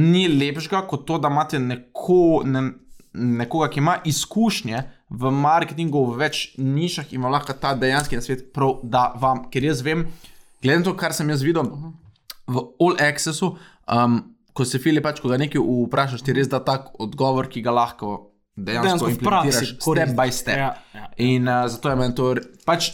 [0.00, 2.64] ni lepšega kot to, da imate neko, ne,
[3.18, 8.80] nekoga, ki ima izkušnje v marketingu v več nišah in lahko ta dejanski nasvet prav
[8.82, 9.46] da vam.
[9.52, 10.06] Ker jaz vem,
[10.62, 11.68] glede na to, kar sem jaz videl
[12.48, 13.54] v All Accessu,
[13.86, 14.20] um,
[14.52, 17.74] ko se Filip pač, ko ga nekaj vprašaš, ti res da tak odgovor, ki ga
[17.74, 20.58] lahko dejansko, Dejansko v praksi implementiraš step by step.
[20.58, 21.06] Ja, ja.
[21.24, 22.32] In uh, zato je meni to,
[22.66, 22.92] pač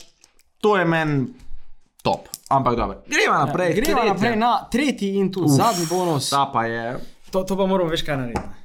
[0.61, 1.29] to je meni
[2.05, 2.29] top.
[2.53, 3.73] Ampak dobro, gremo naprej.
[3.73, 6.29] Ja, Gremo naprej na tretji in tu Uf, zadnji bonus.
[6.31, 6.99] Ta pa je.
[7.33, 8.64] To, to pa moramo več kaj narediti.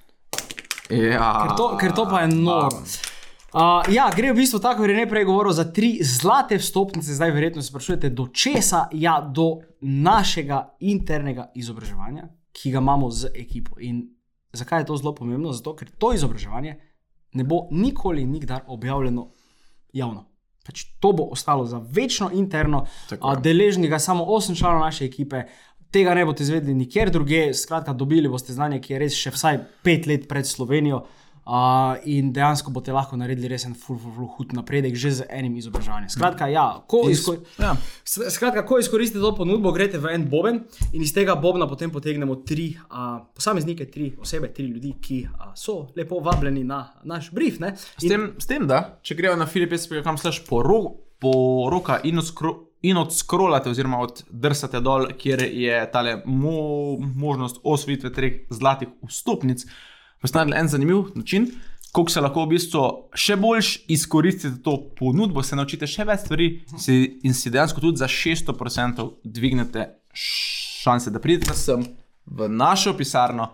[0.90, 1.30] Ja.
[1.46, 2.82] Ker to, ker to pa je noro.
[3.50, 7.16] Uh, ja, gre v bistvu tako, kot je neprej govoril, za tri zlate vstopnice.
[7.18, 8.88] Zdaj, verjetno se sprašujete, do česa?
[8.94, 13.80] Ja, do našega internega izobraževanja, ki ga imamo z ekipo.
[13.82, 14.04] In
[14.54, 15.54] zakaj je to zelo pomembno?
[15.54, 16.78] Zato, ker to izobraževanje
[17.34, 19.30] ne bo nikoli, nikdar objavljeno
[19.94, 20.26] javno.
[20.66, 23.18] Pač to bo ostalo za večno interno, je.
[23.42, 25.44] deležni ga samo 8 članov naše ekipe.
[25.92, 29.64] Tega ne boste izvedeli nikjer drugje, skratka, dobili boste znanje, ki je res še vsaj
[29.86, 31.06] pet let pred Slovenijo.
[31.50, 35.26] Uh, in dejansko boste lahko naredili res en ful, ful, ful, hud napredek že z
[35.34, 36.12] enim izobraževanjem.
[36.14, 37.72] Skratka, ja, ko, Iz- izko, ja.
[38.06, 40.60] skratka, ko izkoristite to ponudbo, greste v en boben
[40.94, 45.50] in iz tega bobna potem potegnemo tri uh, posameznike, tri osebe, tri ljudi, ki uh,
[45.58, 47.58] so lepo vabljeni na naš brief.
[47.58, 47.74] Ne?
[47.74, 53.70] S tem, s tem, da če grejo na filipinske.com slash poroka in, odskro, in odskrolate,
[53.70, 59.66] oziroma oddrsate dol, kjer je tale mo, možnost osvojitve treh zlatih vstopnic,
[60.34, 61.48] naredili en zanimiv način,
[61.92, 62.84] kako se lahko v bistvu
[63.18, 66.50] še bolj izkoristite to ponudbo, se naučite še več stvari
[67.24, 71.84] in si dejansko tudi za 600% dvignete šanse, da pridete sem
[72.30, 73.50] v našo pisarno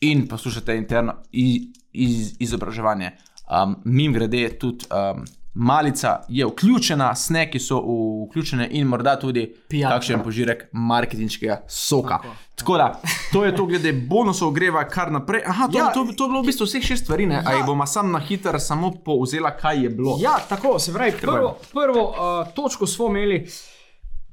[0.00, 3.12] in poslušate interno iz, iz, izobraževanje.
[3.48, 5.24] Um, Mim grede tudi um,
[5.58, 7.80] malica je vključena, sneki so
[8.24, 9.94] vključene in morda tudi Pijača.
[9.94, 12.18] kakšen požirek marketinškega soka.
[12.18, 12.34] Tako.
[12.54, 13.00] Tako da,
[13.32, 15.42] to je to, glede bonusov, greva kar naprej.
[15.46, 15.84] Aha, to, Ja.
[15.84, 17.34] ja, to, to je bilo v bistvu vseh šest stvari, ne?
[17.34, 17.42] Ja.
[17.46, 20.16] Ali bomo sam na hiter samo povzela, kaj je bilo?
[20.20, 22.16] Ja, tako se pravi, prvo, prvo uh,
[22.54, 23.46] točko smo imeli.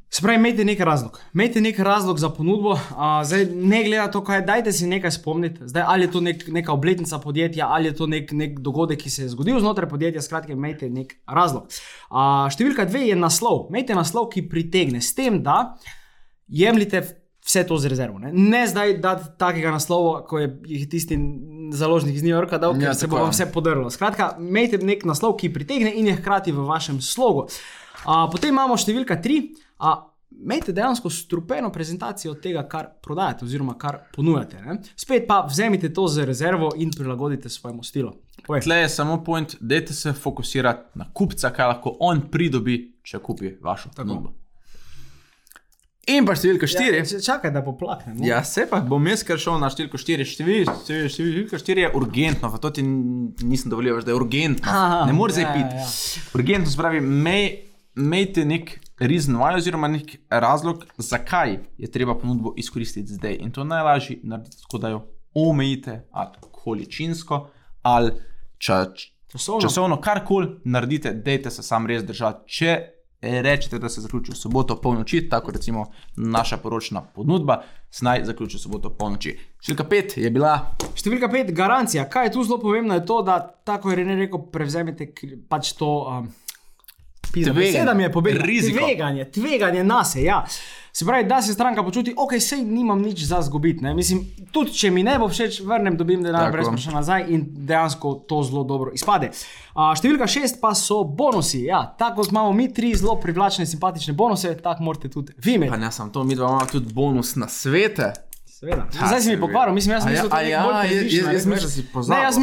[0.10, 1.20] Se pravi, imejte nek razlog.
[1.34, 2.80] Imejte nek razlog za ponudbo, uh,
[3.24, 5.68] zdaj ne glede na to, kaj dajte si nekaj spomniti.
[5.68, 9.10] Zdaj, ali je to nek, neka obletnica podjetja, ali je to nek, nek dogodek, ki
[9.10, 11.68] se je zgodil znotraj podjetja, skratka, imejte nek razlog.
[12.08, 13.66] Uh, številka dve je naslov.
[13.74, 15.76] Imejte naslov, ki pritegne s tem, da
[16.48, 17.02] jemljite
[17.46, 18.20] vse to z rezervo.
[18.20, 21.18] Ne, ne zdaj dati takega naslova, ko je je tisti
[21.74, 23.36] založnik iz New Yorka dal, ker Ja, se bo vam je.
[23.36, 23.90] vse podrlo.
[23.90, 27.46] Skratka, imejte nek naslov, ki pritegne in je hkrati v vašem slogu.
[28.06, 29.42] A, potem imamo številka tri.
[29.78, 30.12] A,
[30.42, 34.62] Imejte dejansko strupeno prezentacijo tega, kar prodajate, oziroma kar ponujate.
[34.62, 34.80] Ne?
[34.96, 38.12] Spet pa vzemite to za rezervo in prilagodite svojemu stilu.
[38.48, 38.62] Povej.
[38.62, 43.56] Tle je samo point, dajte se fokusirati na kupca, kaj lahko on pridobi, če kupi
[43.62, 44.34] vašo ponudbo.
[46.06, 47.00] In pa številka štiri.
[47.02, 48.20] Ja, čakaj, da poplaknem.
[48.20, 48.26] no.
[48.28, 50.28] Ja, se pa bom jaz kar šel na številko 4.
[50.36, 54.70] Številka 4 je urgentno, v to ti nisem dovolil, da je urgentno.
[54.70, 55.80] Aha, ne moreš zdaj ja, piti.
[55.82, 56.28] ja.
[56.38, 57.48] Urgentno se pravi, mej,
[57.98, 63.38] imejte nek reason why oziroma nek razlog, zakaj je treba ponudbo izkoristiti zdaj.
[63.40, 67.48] In to najlažje narediti tako, da jo omejite ali količinsko
[67.82, 68.12] ali
[68.58, 68.86] ča,
[69.32, 69.62] Časovno.
[69.62, 72.50] časovno karkoli naredite, dejte se sam res držati.
[72.50, 72.78] Če
[73.22, 75.86] rečete, da se zaključi v soboto polnoči, tako recimo
[76.16, 79.36] naša poročna ponudba, se naj zaključi v soboto polnoči.
[79.62, 80.56] Številka 5 je bila
[80.96, 82.06] Številka pet, garancija.
[82.10, 85.10] Kaj je tu zelo pomembno, je to, da tako je Rene rekel, prevzemite
[85.50, 85.92] pač to.
[86.10, 86.30] Um,
[87.34, 87.54] Tveganje.
[87.56, 88.44] Beseda mi je pobegla.
[88.44, 88.80] Riziko.
[88.80, 90.24] Tveganje, tveganje nas je.
[90.24, 90.46] Ja.
[90.92, 93.84] Se pravi, da se stranka počuti, ok, sej nimam nič za zgubiti.
[93.84, 93.94] ne.
[93.94, 94.22] Mislim,
[94.52, 98.44] tudi če mi ne bo všeč, vrnem, dobim denar, brez vprašanja nazaj in dejansko to
[98.44, 99.30] zelo dobro izpade.
[99.74, 101.64] A, številka šest pa so bonusi.
[101.64, 105.72] Ja, tako imamo mi tri zelo privlačne, simpatične bonuse, tako morate tudi vi imeti.
[105.72, 108.14] Pa ne samo to, mi dva imamo tudi bonus na svete.
[108.46, 108.88] Seveda.
[108.90, 111.34] Ha, Zdaj si mi pokvaril, mislim, jaz ja, mislim, da ja, to jaz- bolj jaz-
[111.34, 111.82] jaz mislim, da si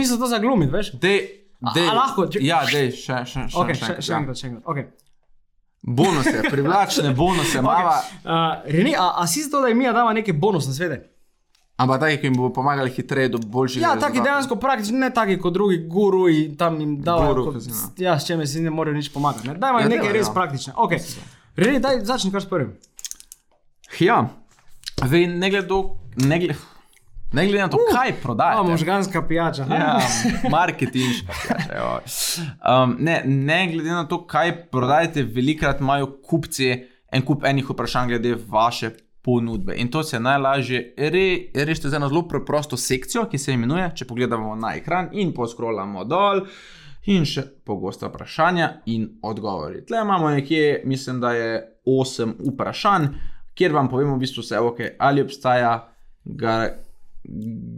[0.03, 0.93] jaz to zaglumiti, veš.
[0.93, 2.27] Dej, dej, a lahko?
[2.27, 4.19] Če- Ja, dej, še, še, še, Okay, še, enkrat, še ja.
[4.19, 4.65] enkrat, še enkrat.
[4.67, 4.87] Okay.
[5.85, 7.63] Bonuse, privlačne bonuse, okay.
[7.63, 7.97] mava.
[8.23, 8.33] Uh,
[8.67, 11.01] Reni, a, a si zato, da jim mi damo neke bonusne svete?
[11.75, 15.39] Ampak taki, ki jim bo pomagali hitreje do boljših Ja, taki dejansko praktično, ne taki
[15.39, 17.35] kot drugi guru in tam jim dajo.
[17.41, 17.75] Kot- casino.
[17.99, 19.49] Ja, s čem si ne morejo nič pomagati.
[19.49, 19.55] Ne?
[19.57, 20.33] Dajmo jim Ja, nekaj res ja.
[20.33, 20.73] praktične.
[20.77, 21.01] Okay.
[21.57, 22.77] Reni, daj začni kar s prvim.
[23.99, 24.21] Ja,
[24.99, 26.55] zdaj ne glede, do- ne glede,
[27.33, 28.71] ne glede na to, kaj A, prodajate.
[28.71, 29.67] možganska pijača.
[29.71, 30.01] Ja,
[30.51, 31.33] marketinška.
[31.43, 32.01] pijača, joj.
[32.61, 36.73] Um, ne, ne glede na to, kaj prodajate, velikrat imajo kupci
[37.13, 38.91] en kup enih vprašanj glede vaše
[39.23, 39.75] ponudbe.
[39.77, 44.07] In to se najlažje re, rešite z eno zelo preprosto sekcijo, ki se imenuje, če
[44.07, 46.47] pogledamo na ekran in poskrolamo dol.
[47.11, 49.81] In še pogosta vprašanja in odgovori.
[49.87, 51.57] Tle imamo nekje, mislim, da je
[51.87, 53.09] 8 vprašanj,
[53.59, 55.73] kjer vam povemo, v bistvu, vse, okay, ali obstaja
[56.25, 56.69] gar,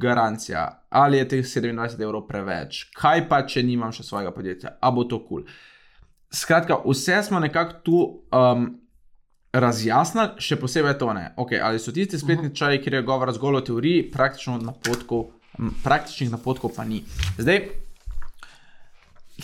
[0.01, 4.91] garancija, ali je teh 27 evrov preveč, kaj pa, če nimam še svojega podjetja, a
[4.91, 5.45] bo to kul.
[5.45, 5.55] Cool.
[6.35, 7.99] Skratka, vse smo nekako tu
[8.35, 8.67] um,
[9.55, 11.29] razjasnili, še posebej to ne.
[11.39, 15.29] Okay, ali so tisti spletni čaji, kjer je govor zgolj o teoriji, praktično napotkov,
[15.85, 17.05] praktičnih napotkov pa ni.
[17.39, 17.69] Zdaj,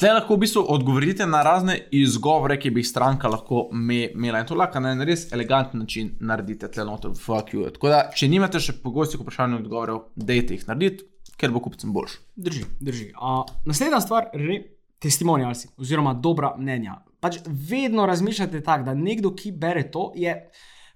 [0.01, 4.39] Zdaj lahko v bistvu odgovorite na razne izgovore, ki bi jih stranka lahko me, imela.
[4.41, 7.67] In to lahko na en res eleganten način naredite tle noter v FAQ.
[7.75, 11.05] Tako da, če nimate še pogostih vprašanj in odgovorov, dejte jih narediti,
[11.37, 12.15] ker bo kupcem boljš.
[12.33, 13.11] Drži, drži.
[13.21, 14.57] A, naslednja stvar, re,
[15.05, 16.97] testimonialsi oziroma dobra mnenja.
[17.21, 20.33] Pač vedno razmišljate tako, da nekdo, ki bere to, je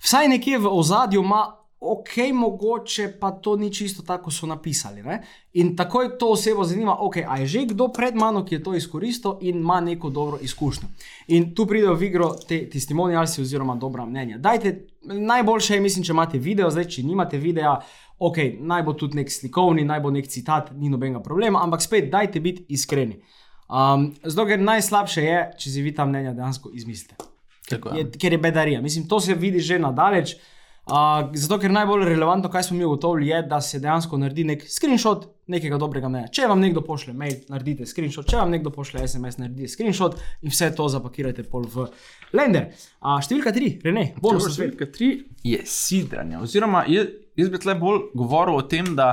[0.01, 1.45] vsaj nekje v ozadju ima.
[1.85, 5.03] Ok, mogoče pa to ni čisto tako, kot so napisali.
[5.03, 5.19] Ne?
[5.53, 8.75] In takoj to osebo zanima, okay, a je že kdo pred mano, ki je to
[8.75, 10.89] izkoristil in ima neko dobro izkušnjo.
[11.29, 14.39] In tu pridejo v igro te testimonialsi oziroma dobra mnenja.
[14.39, 17.77] Dajte, najboljše je, mislim, če imate video, zdaj, če nimate videa,
[18.19, 22.09] ok, naj bo tudi nek slikovni, naj bo nek citat, ni nobenega problema, ampak spet
[22.11, 23.21] dajte biti iskreni.
[23.69, 27.21] Um, zato, ker najslabše je, če si vi ta mnenja dejansko izmislite.
[27.69, 28.81] Tako Je, ker je bedarija.
[28.81, 30.35] Mislim, to se vidi že nadaleč.
[30.35, 30.51] Uh,
[30.87, 35.25] zato, ker najbolj relevantno, kaj smo mi ugotovili, je, da se dejansko naredi nek screenshot
[35.49, 36.29] nekega dobrega mnenja.
[36.33, 40.53] Če vam nekdo pošlje mail, naredite screenshot, če vam nekdo pošlje SMS, naredite screenshot in
[40.53, 41.89] vse to zapakirajte pol v
[42.37, 42.71] Lender.
[43.01, 44.51] Uh, številka tri, Rene, bonus.
[44.57, 45.11] Številka tri
[45.45, 46.41] je sidranje.
[46.45, 49.11] Oziroma, jaz, jaz bi tle bolj govoril o tem, da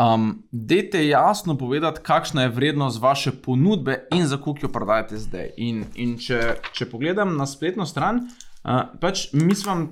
[0.00, 5.52] um, dejte jasno povedati, kakšna je vrednost vaše ponudbe in za koliko jo prodajate zdaj.
[5.60, 8.24] In, in če, če pogledam na spletno stran,
[8.64, 9.82] uh, pač mi smo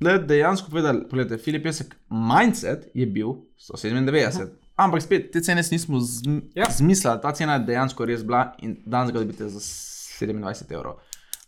[0.00, 4.48] tle dejansko povedali, pogledajte, Filip Jesek, mindset je bil 197.
[4.80, 6.64] Ampak spet, te cene nismo zm Ja.
[6.72, 10.96] zmislili, ta cena je dejansko res bila in danes ga dobite za 27 evrov.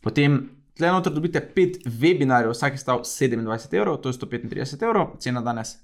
[0.03, 5.17] Potem tle noter dobite pet webinarjev, vsak je stal 27 evrov, to je 135 evrov,
[5.19, 5.77] cena danes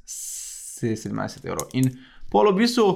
[0.82, 1.68] 27 evrov.
[1.72, 1.88] In
[2.30, 2.86] polo v bistvu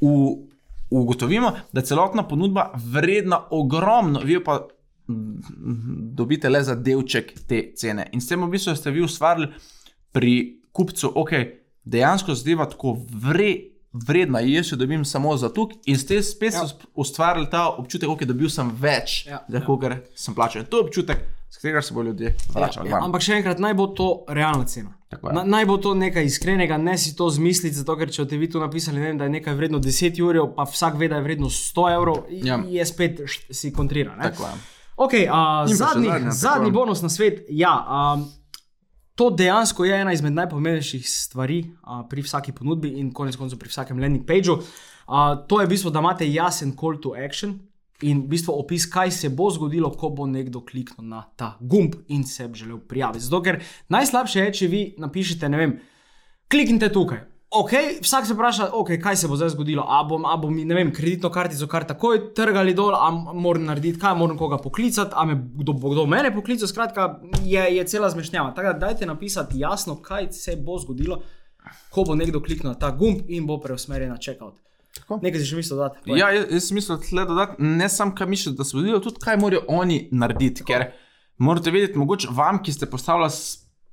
[0.00, 0.48] v,
[0.90, 4.66] ugotovimo, da je celotna ponudba vredna ogromno, vi pa
[6.12, 8.06] dobite le za delček te cene.
[8.12, 9.48] In s tem v bistvu ste vi ustvarili
[10.12, 10.34] pri
[10.72, 11.30] kupcu, ok,
[11.84, 13.66] dejansko zadeva tako vre.
[13.92, 16.62] Vredna je, jaz jo dobim samo za tuk, in ste spet Ja.
[16.62, 16.86] ja.
[16.94, 20.62] ustvarili ta občutek, okay, dobil sem več, Ja, ja, za kogar sem plačal.
[20.62, 21.18] In to je občutek
[21.50, 22.88] s katerega se bo ljudje vračali.
[22.88, 23.04] Ja, ven.
[23.04, 24.92] ampak še enkrat, naj bo to realna cena.
[25.10, 25.34] Tako je.
[25.34, 28.46] Na, naj bo to nekaj iskrenega, ne si to zmisliti, zato ker če te vi
[28.46, 31.50] tu napisali, vem, da je nekaj vredno 10 evrov, pa vsak ve, da je vredno
[31.50, 32.54] 100 evrov, Ja.
[32.54, 32.62] ja.
[32.78, 34.14] je spet št, si kontrira.
[34.14, 34.30] Ne?
[34.30, 34.52] Tako je.
[35.00, 37.46] Okay, uh, zadnji, zadnja, zadnji bonus na svet.
[37.48, 38.26] Ja, um,
[39.14, 43.72] to dejansko je ena izmed najpomembnejših stvari uh, pri vsaki ponudbi in konec koncev pri
[43.72, 44.58] vsakem landing pageu.
[44.60, 47.56] Uh, to je v bistvu, da imate jasen call to action
[48.04, 51.96] in v bistvu opis, kaj se bo zgodilo, ko bo nekdo kliknil na ta gumb
[52.08, 53.24] in se želel prijaviti.
[53.24, 55.74] Zato, ker najslabše je, če vi napišete, ne vem,
[56.52, 57.24] kliknite tukaj.
[57.50, 57.70] Ok,
[58.02, 59.82] vsak se vpraša, okay, kaj se bo zdaj zgodilo.
[59.88, 64.14] A bom, a bom vem, kreditno kartico kar takoj trgali dol, a moram narediti kaj,
[64.14, 66.70] moram koga poklicati, a me kdo, bo kdo mene poklical.
[66.70, 67.08] Skratka,
[67.42, 68.52] je, je cela zmešnjava.
[68.54, 71.22] Tako da dajte napisati jasno, kaj se bo zgodilo,
[71.90, 74.54] ko bo nekdo kliknil na ta gumb in bo preusmerjen na checkout.
[75.00, 75.18] Tako.
[75.22, 76.04] Nekaj si še mislil dodati?
[76.04, 76.22] Povej.
[76.22, 79.02] Ja, jaz, jaz sem mislil tle dodati, ne samo kaj misliš, da se bo zgodilo,
[79.02, 80.62] tudi kaj morajo oni narediti.
[80.70, 80.92] Ker
[81.42, 83.34] morate vedeti, mogoče vam, ki ste postavljali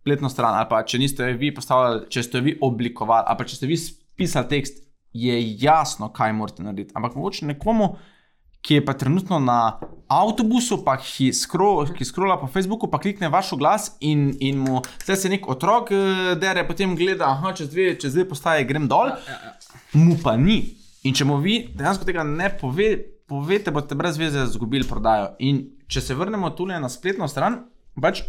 [0.08, 3.58] spletno stran, ali pa če niste vi postavljali, če ste vi oblikovali, ali pa če
[3.60, 3.78] ste vi
[4.16, 4.80] pisali tekst,
[5.12, 6.94] je jasno, kaj morate narediti.
[6.96, 7.96] Ampak mogoče nekomu,
[8.64, 9.58] ki je pa trenutno na
[10.12, 14.80] avtobusu, pa ki, skro, ki skrola po Facebooku, pa klikne vaš glas in, in mu
[15.04, 18.88] zdaj se nek otrok eh, dere, potem gleda, aha, čez dve, čez dve postaje grem
[18.88, 19.12] dol,
[19.98, 20.62] mu pa ni.
[21.04, 22.94] In če mu vi dejansko tega ne pove,
[23.28, 25.34] povete, boste brez veze izgubili prodajo.
[25.44, 27.66] In če se vrnemo tu na spletno stran,
[28.00, 28.24] pač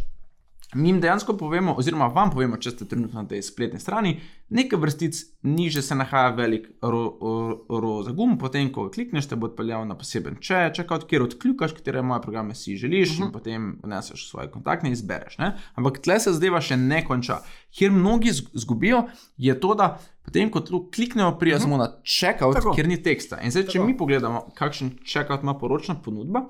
[0.75, 4.19] mi jim dejansko povemo, oziroma vam povemo, če ste trenutno na tej spletni strani,
[4.53, 9.49] nekaj vrstic niže se nahaja velik roza ro, ro gum, potem ko klikneš, te bo
[9.49, 13.27] odpeljal na poseben če, čekaj, kjer odkljukaš, katere moje programe si želiš, uh -huh.
[13.27, 15.39] in potem vneseš svoje kontaktne in izbereš.
[15.39, 15.55] Ne?
[15.75, 17.39] Ampak tle se zadeva še ne konča.
[17.79, 19.03] Kjer mnogi zgubijo,
[19.37, 20.63] je to, da potem, ko
[20.95, 21.65] kliknejo, prijajo uh -huh.
[21.65, 22.75] samo na checkout, Tako.
[22.77, 23.41] ker ni teksta.
[23.41, 23.87] In zdaj, če Tako.
[23.87, 26.49] mi pogledamo, kakšen checkout ima poročna ponudba,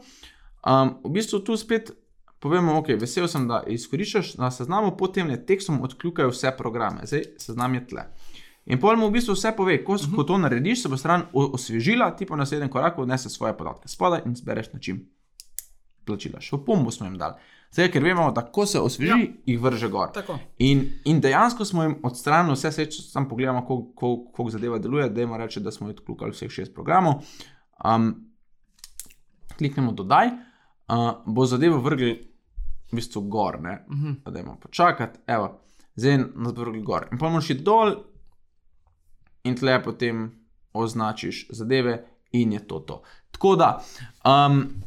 [0.67, 1.93] um, v bistvu tu spet
[2.39, 7.25] povemo, ok, vesel sem, da izkoriščaš na seznamu, potem je tekstom odkljukajo vse programe, zdaj
[7.43, 8.07] seznam je tle.
[8.69, 10.17] In pol mu v bistvu vse pove, ko, uh -huh.
[10.17, 13.89] ko to narediš, se bo stran osvežila, ti pa na naslednjem koraku odnese svoje podatke
[13.89, 15.07] spodaj in zbereš način
[16.05, 16.41] plačila.
[16.41, 17.35] Še v pombo smo jim dali.
[17.73, 19.19] Zdaj, ker vemo, da ko se osveži, ja.
[19.47, 20.13] jih vrže gor.
[20.13, 20.39] Tako.
[20.59, 24.79] In, in dejansko smo jim odstranili vse, se, če sam pogledamo, koliko kol, kol zadeva
[24.79, 27.25] deluje, da jim reče, da smo odkljukali vseh šest programov.
[27.85, 28.15] Um,
[29.59, 32.28] kliknemo dodaj, uh, bo zadevo vrgli
[32.93, 34.31] v bistvu gor, ne, uh -huh.
[34.31, 35.61] da imamo počakati, evo,
[35.97, 37.09] zdaj bo vrgli gor.
[37.13, 37.95] In pa moraš iti dol
[39.45, 43.03] in tle potem označiš zadeve in je to to.
[43.31, 43.85] Tako da,
[44.25, 44.83] um,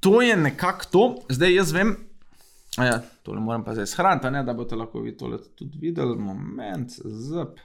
[0.00, 1.96] to je nekako to, zdaj jaz vem.
[2.78, 6.16] Ja, tole moram pa zdaj shraniti, ne, da boste lahko vi tole tudi videli.
[6.18, 7.60] Moment, zp.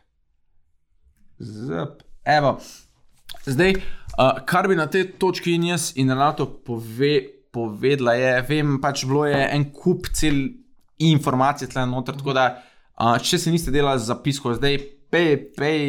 [1.39, 2.03] Zp.
[2.25, 2.59] Evo.
[3.45, 8.77] Zdaj, uh, kar bi na tej točki in jaz in Renato pove, povedala, je, vem,
[8.83, 10.45] pač bilo je en kup cel
[11.03, 12.47] informacij tle noter, tako da,
[12.97, 14.79] uh, če se niste delali zapiskov, zdaj
[15.13, 15.83] pej, pej,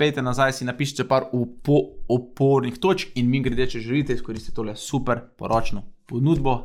[0.00, 1.80] pejte nazaj, si napišite par upo,
[2.12, 6.58] opornih točk in mi grede, če želite izkoristiti tole super poročno ponudbo,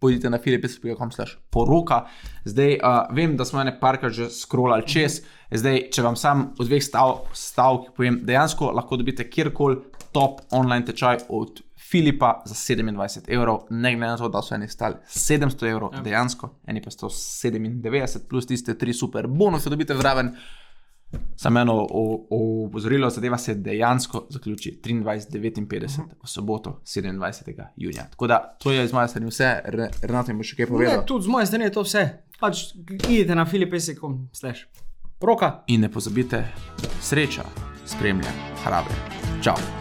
[0.00, 2.04] pojdite na filipis.com slash poroka.
[2.48, 5.20] Zdaj uh, vem, da smo ene parkrat že scrollali čez,
[5.52, 9.82] zdaj če vam sam v dveh stav, stavkih povem, dejansko lahko dobite kjerkoli
[10.14, 11.60] top online tečaj od
[11.90, 16.02] Filipa za 27 evrov, ne glede na to, da so eni stali 700 evrov, ja.
[16.02, 20.34] dejansko, eni pa 197, plus tiste tri super bonuse dobite zraven.
[21.36, 21.86] Samo eno
[22.30, 25.88] opozorilo, zadeva se dejansko zaključi 23.59
[26.22, 27.64] v soboto 27.
[27.76, 28.04] junija.
[28.10, 31.00] Tako da to je iz moje strani vse, Re- Renato jim bo še kaj povedal.
[31.00, 32.06] Ne, tudi z moje strani je to vse.
[32.40, 32.62] Pač
[33.08, 34.70] idite na filipese.com, slash.
[35.20, 35.64] Roka.
[35.66, 36.44] In ne pozabite,
[37.02, 37.44] sreča
[37.84, 38.32] spremlja
[38.64, 38.94] hrabre.
[39.42, 39.79] Čau!